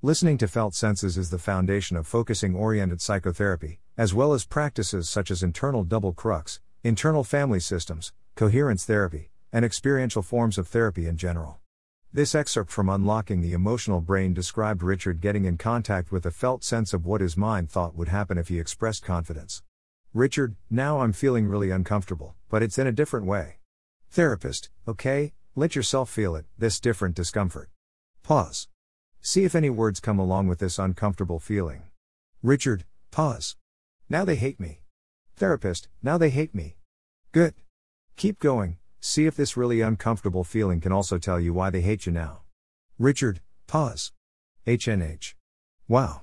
Listening 0.04 0.36
to 0.36 0.48
felt 0.48 0.74
senses 0.74 1.16
is 1.16 1.30
the 1.30 1.38
foundation 1.38 1.96
of 1.96 2.06
focusing 2.06 2.54
oriented 2.54 3.00
psychotherapy, 3.00 3.80
as 3.96 4.12
well 4.12 4.34
as 4.34 4.44
practices 4.44 5.08
such 5.08 5.30
as 5.30 5.42
internal 5.42 5.82
double 5.82 6.12
crux, 6.12 6.60
internal 6.82 7.24
family 7.24 7.58
systems, 7.58 8.12
coherence 8.34 8.84
therapy, 8.84 9.30
and 9.50 9.64
experiential 9.64 10.20
forms 10.20 10.58
of 10.58 10.68
therapy 10.68 11.06
in 11.06 11.16
general. 11.16 11.58
This 12.12 12.34
excerpt 12.34 12.70
from 12.70 12.90
Unlocking 12.90 13.40
the 13.40 13.54
Emotional 13.54 14.02
Brain 14.02 14.34
described 14.34 14.82
Richard 14.82 15.22
getting 15.22 15.46
in 15.46 15.56
contact 15.56 16.12
with 16.12 16.26
a 16.26 16.30
felt 16.30 16.64
sense 16.64 16.92
of 16.92 17.06
what 17.06 17.22
his 17.22 17.38
mind 17.38 17.70
thought 17.70 17.96
would 17.96 18.08
happen 18.08 18.36
if 18.36 18.48
he 18.48 18.60
expressed 18.60 19.02
confidence. 19.02 19.62
Richard, 20.12 20.54
now 20.68 21.00
I'm 21.00 21.14
feeling 21.14 21.46
really 21.46 21.70
uncomfortable, 21.70 22.34
but 22.50 22.62
it's 22.62 22.76
in 22.76 22.86
a 22.86 22.92
different 22.92 23.24
way. 23.24 23.56
Therapist, 24.10 24.68
okay, 24.86 25.32
let 25.56 25.74
yourself 25.74 26.10
feel 26.10 26.36
it, 26.36 26.44
this 26.58 26.78
different 26.78 27.16
discomfort. 27.16 27.70
Pause. 28.22 28.68
See 29.26 29.44
if 29.44 29.54
any 29.54 29.70
words 29.70 30.00
come 30.00 30.18
along 30.18 30.48
with 30.48 30.58
this 30.58 30.78
uncomfortable 30.78 31.38
feeling. 31.38 31.84
Richard, 32.42 32.84
pause. 33.10 33.56
Now 34.06 34.26
they 34.26 34.36
hate 34.36 34.60
me. 34.60 34.82
Therapist, 35.34 35.88
now 36.02 36.18
they 36.18 36.28
hate 36.28 36.54
me. 36.54 36.76
Good. 37.32 37.54
Keep 38.16 38.38
going, 38.38 38.76
see 39.00 39.24
if 39.24 39.34
this 39.34 39.56
really 39.56 39.80
uncomfortable 39.80 40.44
feeling 40.44 40.78
can 40.78 40.92
also 40.92 41.16
tell 41.16 41.40
you 41.40 41.54
why 41.54 41.70
they 41.70 41.80
hate 41.80 42.04
you 42.04 42.12
now. 42.12 42.42
Richard, 42.98 43.40
pause. 43.66 44.12
HNH. 44.66 45.32
Wow. 45.88 46.20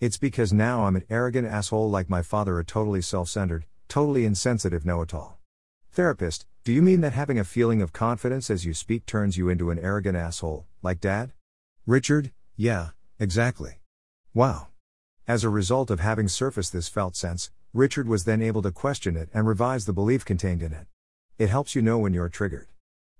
It's 0.00 0.18
because 0.18 0.52
now 0.52 0.86
I'm 0.86 0.96
an 0.96 1.04
arrogant 1.08 1.46
asshole 1.46 1.90
like 1.90 2.10
my 2.10 2.22
father, 2.22 2.58
a 2.58 2.64
totally 2.64 3.02
self 3.02 3.28
centered, 3.28 3.66
totally 3.86 4.24
insensitive 4.24 4.84
know 4.84 5.00
it 5.02 5.14
all. 5.14 5.38
Therapist, 5.92 6.46
do 6.64 6.72
you 6.72 6.82
mean 6.82 7.02
that 7.02 7.12
having 7.12 7.38
a 7.38 7.44
feeling 7.44 7.80
of 7.80 7.92
confidence 7.92 8.50
as 8.50 8.64
you 8.64 8.74
speak 8.74 9.06
turns 9.06 9.36
you 9.36 9.48
into 9.48 9.70
an 9.70 9.78
arrogant 9.78 10.16
asshole, 10.16 10.66
like 10.82 11.00
dad? 11.00 11.30
Richard, 11.86 12.30
yeah, 12.54 12.90
exactly. 13.18 13.80
Wow. 14.32 14.68
As 15.26 15.42
a 15.42 15.48
result 15.48 15.90
of 15.90 15.98
having 15.98 16.28
surfaced 16.28 16.72
this 16.72 16.86
felt 16.86 17.16
sense, 17.16 17.50
Richard 17.74 18.06
was 18.06 18.22
then 18.22 18.40
able 18.40 18.62
to 18.62 18.70
question 18.70 19.16
it 19.16 19.28
and 19.34 19.48
revise 19.48 19.84
the 19.84 19.92
belief 19.92 20.24
contained 20.24 20.62
in 20.62 20.72
it. 20.72 20.86
It 21.38 21.50
helps 21.50 21.74
you 21.74 21.82
know 21.82 21.98
when 21.98 22.14
you're 22.14 22.28
triggered. 22.28 22.68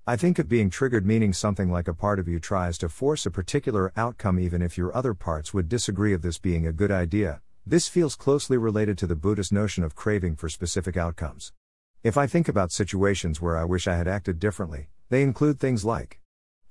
I 0.06 0.14
think 0.14 0.38
of 0.38 0.48
being 0.48 0.70
triggered 0.70 1.04
meaning 1.04 1.32
something 1.32 1.72
like 1.72 1.88
a 1.88 1.94
part 1.94 2.20
of 2.20 2.28
you 2.28 2.38
tries 2.38 2.78
to 2.78 2.88
force 2.88 3.26
a 3.26 3.32
particular 3.32 3.92
outcome 3.96 4.38
even 4.38 4.62
if 4.62 4.78
your 4.78 4.96
other 4.96 5.12
parts 5.12 5.52
would 5.52 5.68
disagree 5.68 6.12
of 6.12 6.22
this 6.22 6.38
being 6.38 6.64
a 6.64 6.72
good 6.72 6.92
idea. 6.92 7.40
This 7.66 7.88
feels 7.88 8.14
closely 8.14 8.56
related 8.56 8.96
to 8.98 9.08
the 9.08 9.16
Buddhist 9.16 9.52
notion 9.52 9.82
of 9.82 9.96
craving 9.96 10.36
for 10.36 10.48
specific 10.48 10.96
outcomes. 10.96 11.52
If 12.04 12.16
I 12.16 12.28
think 12.28 12.46
about 12.46 12.70
situations 12.70 13.42
where 13.42 13.56
I 13.56 13.64
wish 13.64 13.88
I 13.88 13.96
had 13.96 14.06
acted 14.06 14.38
differently, 14.38 14.86
they 15.08 15.22
include 15.22 15.58
things 15.58 15.84
like 15.84 16.20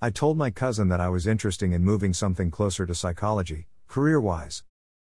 I 0.03 0.09
told 0.09 0.35
my 0.35 0.49
cousin 0.49 0.87
that 0.87 0.99
I 0.99 1.09
was 1.09 1.27
interested 1.27 1.71
in 1.71 1.83
moving 1.83 2.11
something 2.11 2.49
closer 2.49 2.87
to 2.87 2.95
psychology, 2.95 3.67
career 3.87 4.19
wise. 4.19 4.63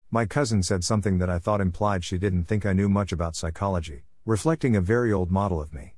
My 0.09 0.25
cousin 0.25 0.63
said 0.63 0.85
something 0.85 1.17
that 1.17 1.29
I 1.29 1.37
thought 1.37 1.59
implied 1.59 2.05
she 2.05 2.17
didn't 2.17 2.45
think 2.45 2.65
I 2.65 2.71
knew 2.71 2.87
much 2.87 3.11
about 3.11 3.35
psychology, 3.35 4.05
reflecting 4.25 4.73
a 4.73 4.79
very 4.79 5.11
old 5.11 5.29
model 5.29 5.59
of 5.61 5.73
me. 5.73 5.95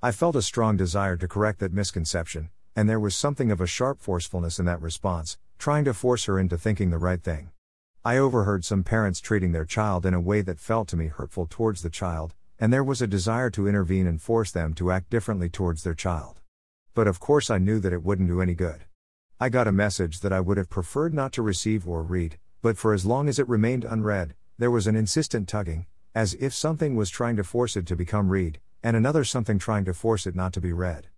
I 0.00 0.12
felt 0.12 0.36
a 0.36 0.42
strong 0.42 0.76
desire 0.76 1.16
to 1.16 1.26
correct 1.26 1.58
that 1.58 1.72
misconception, 1.72 2.50
and 2.76 2.88
there 2.88 3.00
was 3.00 3.16
something 3.16 3.50
of 3.50 3.60
a 3.60 3.66
sharp 3.66 4.00
forcefulness 4.00 4.60
in 4.60 4.64
that 4.66 4.80
response, 4.80 5.38
trying 5.58 5.84
to 5.84 5.92
force 5.92 6.26
her 6.26 6.38
into 6.38 6.56
thinking 6.56 6.90
the 6.90 6.98
right 6.98 7.24
thing. 7.24 7.50
I 8.04 8.16
overheard 8.16 8.64
some 8.64 8.84
parents 8.84 9.18
treating 9.18 9.50
their 9.50 9.64
child 9.64 10.06
in 10.06 10.14
a 10.14 10.20
way 10.20 10.40
that 10.42 10.60
felt 10.60 10.86
to 10.90 10.96
me 10.96 11.08
hurtful 11.08 11.48
towards 11.50 11.82
the 11.82 11.90
child, 11.90 12.32
and 12.60 12.72
there 12.72 12.84
was 12.84 13.02
a 13.02 13.08
desire 13.08 13.50
to 13.50 13.66
intervene 13.66 14.06
and 14.06 14.22
force 14.22 14.52
them 14.52 14.72
to 14.74 14.92
act 14.92 15.10
differently 15.10 15.48
towards 15.48 15.82
their 15.82 15.94
child. 15.94 16.42
But 16.96 17.06
of 17.06 17.20
course, 17.20 17.50
I 17.50 17.58
knew 17.58 17.78
that 17.80 17.92
it 17.92 18.02
wouldn't 18.02 18.30
do 18.30 18.40
any 18.40 18.54
good. 18.54 18.86
I 19.38 19.50
got 19.50 19.68
a 19.68 19.72
message 19.72 20.20
that 20.20 20.32
I 20.32 20.40
would 20.40 20.56
have 20.56 20.70
preferred 20.70 21.12
not 21.12 21.30
to 21.34 21.42
receive 21.42 21.86
or 21.86 22.02
read, 22.02 22.38
but 22.62 22.78
for 22.78 22.94
as 22.94 23.04
long 23.04 23.28
as 23.28 23.38
it 23.38 23.46
remained 23.50 23.84
unread, 23.84 24.34
there 24.56 24.70
was 24.70 24.86
an 24.86 24.96
insistent 24.96 25.46
tugging, 25.46 25.84
as 26.14 26.32
if 26.40 26.54
something 26.54 26.96
was 26.96 27.10
trying 27.10 27.36
to 27.36 27.44
force 27.44 27.76
it 27.76 27.84
to 27.88 27.96
become 27.96 28.30
read, 28.30 28.60
and 28.82 28.96
another 28.96 29.24
something 29.24 29.58
trying 29.58 29.84
to 29.84 29.92
force 29.92 30.26
it 30.26 30.34
not 30.34 30.54
to 30.54 30.60
be 30.62 30.72
read. 30.72 31.08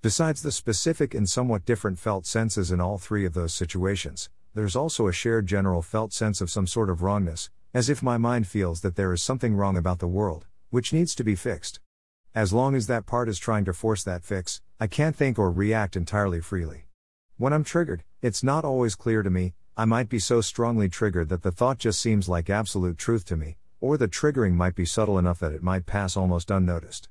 Besides 0.00 0.40
the 0.40 0.50
specific 0.50 1.12
and 1.12 1.28
somewhat 1.28 1.66
different 1.66 1.98
felt 1.98 2.24
senses 2.24 2.72
in 2.72 2.80
all 2.80 2.96
three 2.96 3.26
of 3.26 3.34
those 3.34 3.52
situations, 3.52 4.30
there's 4.54 4.74
also 4.74 5.06
a 5.06 5.12
shared 5.12 5.46
general 5.46 5.82
felt 5.82 6.14
sense 6.14 6.40
of 6.40 6.50
some 6.50 6.66
sort 6.66 6.88
of 6.88 7.02
wrongness, 7.02 7.50
as 7.74 7.90
if 7.90 8.02
my 8.02 8.16
mind 8.16 8.46
feels 8.46 8.80
that 8.80 8.96
there 8.96 9.12
is 9.12 9.22
something 9.22 9.54
wrong 9.54 9.76
about 9.76 9.98
the 9.98 10.08
world, 10.08 10.46
which 10.70 10.94
needs 10.94 11.14
to 11.14 11.24
be 11.24 11.34
fixed. 11.34 11.78
As 12.36 12.52
long 12.52 12.74
as 12.74 12.86
that 12.86 13.06
part 13.06 13.30
is 13.30 13.38
trying 13.38 13.64
to 13.64 13.72
force 13.72 14.04
that 14.04 14.22
fix, 14.22 14.60
I 14.78 14.88
can't 14.88 15.16
think 15.16 15.38
or 15.38 15.50
react 15.50 15.96
entirely 15.96 16.42
freely. 16.42 16.84
When 17.38 17.54
I'm 17.54 17.64
triggered, 17.64 18.04
it's 18.20 18.42
not 18.42 18.62
always 18.62 18.94
clear 18.94 19.22
to 19.22 19.30
me, 19.30 19.54
I 19.74 19.86
might 19.86 20.10
be 20.10 20.18
so 20.18 20.42
strongly 20.42 20.90
triggered 20.90 21.30
that 21.30 21.40
the 21.40 21.50
thought 21.50 21.78
just 21.78 21.98
seems 21.98 22.28
like 22.28 22.50
absolute 22.50 22.98
truth 22.98 23.24
to 23.26 23.38
me, 23.38 23.56
or 23.80 23.96
the 23.96 24.06
triggering 24.06 24.52
might 24.52 24.74
be 24.74 24.84
subtle 24.84 25.18
enough 25.18 25.38
that 25.38 25.52
it 25.52 25.62
might 25.62 25.86
pass 25.86 26.14
almost 26.14 26.50
unnoticed. 26.50 27.08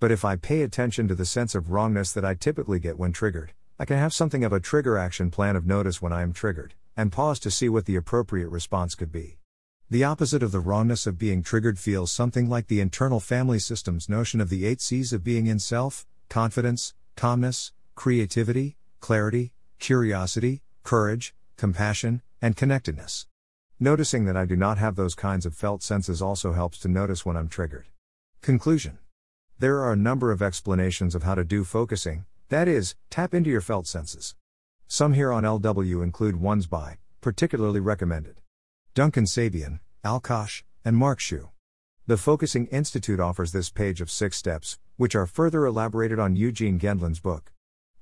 But 0.00 0.10
if 0.10 0.24
I 0.24 0.34
pay 0.34 0.62
attention 0.62 1.06
to 1.06 1.14
the 1.14 1.24
sense 1.24 1.54
of 1.54 1.70
wrongness 1.70 2.10
that 2.10 2.24
I 2.24 2.34
typically 2.34 2.80
get 2.80 2.98
when 2.98 3.12
triggered, 3.12 3.52
I 3.78 3.84
can 3.84 3.98
have 3.98 4.12
something 4.12 4.42
of 4.42 4.52
a 4.52 4.58
trigger 4.58 4.98
action 4.98 5.30
plan 5.30 5.54
of 5.54 5.66
notice 5.66 6.02
when 6.02 6.12
I 6.12 6.22
am 6.22 6.32
triggered, 6.32 6.74
and 6.96 7.12
pause 7.12 7.38
to 7.40 7.50
see 7.52 7.68
what 7.68 7.84
the 7.84 7.94
appropriate 7.94 8.48
response 8.48 8.96
could 8.96 9.12
be. 9.12 9.38
The 9.90 10.04
opposite 10.04 10.42
of 10.42 10.50
the 10.50 10.60
wrongness 10.60 11.06
of 11.06 11.18
being 11.18 11.42
triggered 11.42 11.78
feels 11.78 12.10
something 12.10 12.48
like 12.48 12.68
the 12.68 12.80
internal 12.80 13.20
family 13.20 13.58
system's 13.58 14.08
notion 14.08 14.40
of 14.40 14.48
the 14.48 14.64
eight 14.64 14.80
C's 14.80 15.12
of 15.12 15.22
being 15.22 15.46
in 15.46 15.58
self 15.58 16.06
confidence, 16.30 16.94
calmness, 17.16 17.72
creativity, 17.94 18.78
clarity, 19.00 19.52
curiosity, 19.78 20.62
courage, 20.84 21.34
compassion, 21.58 22.22
and 22.40 22.56
connectedness. 22.56 23.26
Noticing 23.78 24.24
that 24.24 24.38
I 24.38 24.46
do 24.46 24.56
not 24.56 24.78
have 24.78 24.96
those 24.96 25.14
kinds 25.14 25.44
of 25.44 25.54
felt 25.54 25.82
senses 25.82 26.22
also 26.22 26.54
helps 26.54 26.78
to 26.78 26.88
notice 26.88 27.26
when 27.26 27.36
I'm 27.36 27.48
triggered. 27.48 27.86
Conclusion 28.40 28.98
There 29.58 29.80
are 29.80 29.92
a 29.92 29.96
number 29.96 30.32
of 30.32 30.40
explanations 30.40 31.14
of 31.14 31.24
how 31.24 31.34
to 31.34 31.44
do 31.44 31.62
focusing, 31.62 32.24
that 32.48 32.68
is, 32.68 32.94
tap 33.10 33.34
into 33.34 33.50
your 33.50 33.60
felt 33.60 33.86
senses. 33.86 34.34
Some 34.88 35.12
here 35.12 35.30
on 35.30 35.44
LW 35.44 36.02
include 36.02 36.36
ones 36.36 36.66
by, 36.66 36.96
particularly 37.20 37.80
recommended. 37.80 38.40
Duncan 38.94 39.24
Sabien, 39.24 39.80
alkjash, 40.04 40.62
and 40.84 40.96
Mark 40.96 41.18
Shu. 41.18 41.48
The 42.06 42.16
Focusing 42.16 42.68
Institute 42.68 43.18
offers 43.18 43.50
this 43.50 43.68
page 43.68 44.00
of 44.00 44.08
six 44.08 44.36
steps, 44.36 44.78
which 44.96 45.16
are 45.16 45.26
further 45.26 45.66
elaborated 45.66 46.20
on 46.20 46.36
Eugene 46.36 46.78
Gendlin's 46.78 47.18
book. 47.18 47.50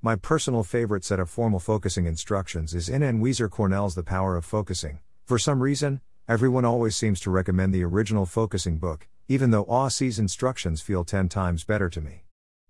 My 0.03 0.15
personal 0.15 0.63
favorite 0.63 1.03
set 1.03 1.19
of 1.19 1.31
formal 1.31 1.59
focusing 1.59 2.05
instructions 2.05 2.75
is 2.75 2.89
in 2.89 3.01
Ann 3.01 3.23
Weiser 3.23 3.49
Cornell's 3.49 3.95
The 3.95 4.03
Power 4.03 4.37
of 4.37 4.45
Focusing. 4.45 4.99
For 5.25 5.39
some 5.39 5.63
reason, 5.63 5.99
everyone 6.27 6.63
always 6.63 6.95
seems 6.95 7.19
to 7.21 7.31
recommend 7.31 7.73
the 7.73 7.83
original 7.83 8.27
focusing 8.27 8.77
book, 8.77 9.07
even 9.27 9.49
though 9.49 9.65
AUC's 9.65 10.19
instructions 10.19 10.81
feel 10.81 11.03
10 11.03 11.27
times 11.27 11.63
better 11.63 11.89
to 11.89 12.01
me. 12.01 12.25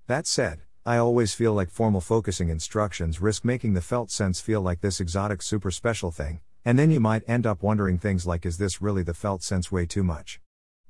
That 0.07 0.27
said, 0.27 0.61
I 0.85 0.95
always 0.95 1.33
feel 1.33 1.51
like 1.51 1.69
formal 1.69 1.99
focusing 1.99 2.47
instructions 2.47 3.19
risk 3.19 3.43
making 3.43 3.73
the 3.73 3.81
felt 3.81 4.11
sense 4.11 4.39
feel 4.39 4.61
like 4.61 4.79
this 4.79 5.01
exotic 5.01 5.41
super 5.41 5.71
special 5.71 6.09
thing, 6.09 6.39
and 6.65 6.79
then 6.79 6.91
you 6.91 6.99
might 6.99 7.27
end 7.27 7.45
up 7.45 7.61
wondering 7.61 7.97
things 7.97 8.25
like 8.25 8.45
is 8.45 8.57
this 8.57 8.81
really 8.81 9.03
the 9.03 9.13
felt 9.13 9.43
sense 9.43 9.71
way 9.71 9.85
too 9.85 10.03
much? 10.03 10.39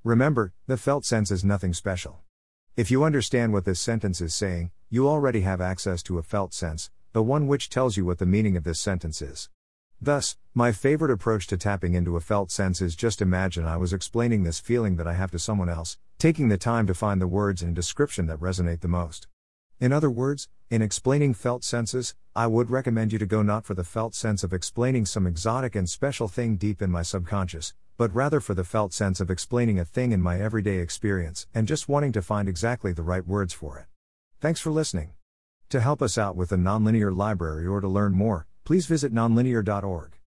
Remember, 0.03 0.53
the 0.67 0.77
felt 0.77 1.05
sense 1.05 1.31
is 1.31 1.43
nothing 1.43 1.73
special. 1.73 2.19
If 2.75 2.91
you 2.91 3.03
understand 3.03 3.53
what 3.53 3.65
this 3.65 3.79
sentence 3.79 4.21
is 4.21 4.35
saying, 4.35 4.71
you 4.89 5.07
already 5.07 5.41
have 5.41 5.61
access 5.61 6.03
to 6.03 6.17
a 6.17 6.23
felt 6.23 6.53
sense, 6.53 6.91
the 7.13 7.23
one 7.23 7.47
which 7.47 7.69
tells 7.69 7.97
you 7.97 8.05
what 8.05 8.19
the 8.19 8.25
meaning 8.25 8.57
of 8.57 8.63
this 8.63 8.79
sentence 8.79 9.21
is. 9.21 9.49
Thus, 10.01 10.37
my 10.53 10.71
favorite 10.71 11.11
approach 11.11 11.47
to 11.47 11.57
tapping 11.57 11.93
into 11.93 12.17
a 12.17 12.21
felt 12.21 12.51
sense 12.51 12.81
is 12.81 12.95
just 12.95 13.21
imagine 13.21 13.65
I 13.65 13.77
was 13.77 13.93
explaining 13.93 14.43
this 14.43 14.59
feeling 14.59 14.97
that 14.97 15.07
I 15.07 15.13
have 15.13 15.31
to 15.31 15.39
someone 15.39 15.69
else, 15.69 15.97
taking 16.19 16.49
the 16.49 16.57
time 16.57 16.85
to 16.87 16.93
find 16.93 17.21
the 17.21 17.27
words 17.27 17.63
and 17.63 17.73
description 17.73 18.27
that 18.27 18.39
resonate 18.39 18.81
the 18.81 18.87
most. 18.87 19.27
In 19.83 19.91
other 19.91 20.09
words, 20.09 20.47
in 20.69 20.81
explaining 20.81 21.33
felt 21.33 21.61
senses, 21.61 22.15
I 22.33 22.47
would 22.47 22.71
recommend 22.71 23.11
you 23.11 23.19
to 23.19 23.25
go 23.25 23.41
not 23.41 23.65
for 23.65 23.73
the 23.73 23.83
felt 23.83 24.15
sense 24.15 24.41
of 24.41 24.53
explaining 24.53 25.05
some 25.05 25.27
exotic 25.27 25.75
and 25.75 25.89
special 25.89 26.29
thing 26.29 26.55
deep 26.55 26.81
in 26.81 26.89
my 26.89 27.01
subconscious, 27.01 27.73
but 27.97 28.15
rather 28.15 28.39
for 28.39 28.53
the 28.53 28.63
felt 28.63 28.93
sense 28.93 29.19
of 29.19 29.29
explaining 29.29 29.77
a 29.77 29.83
thing 29.83 30.13
in 30.13 30.21
my 30.21 30.39
everyday 30.39 30.77
experience 30.77 31.47
and 31.53 31.67
just 31.67 31.89
wanting 31.89 32.13
to 32.13 32.21
find 32.21 32.47
exactly 32.47 32.93
the 32.93 33.03
right 33.03 33.27
words 33.27 33.51
for 33.51 33.77
it. 33.77 33.87
Thanks 34.39 34.61
for 34.61 34.71
listening. 34.71 35.15
To 35.67 35.81
help 35.81 36.01
us 36.01 36.17
out 36.17 36.37
with 36.37 36.51
the 36.51 36.55
Nonlinear 36.55 37.13
Library 37.13 37.67
or 37.67 37.81
to 37.81 37.87
learn 37.89 38.13
more, 38.13 38.47
please 38.63 38.85
visit 38.85 39.13
nonlinear.org. 39.13 40.17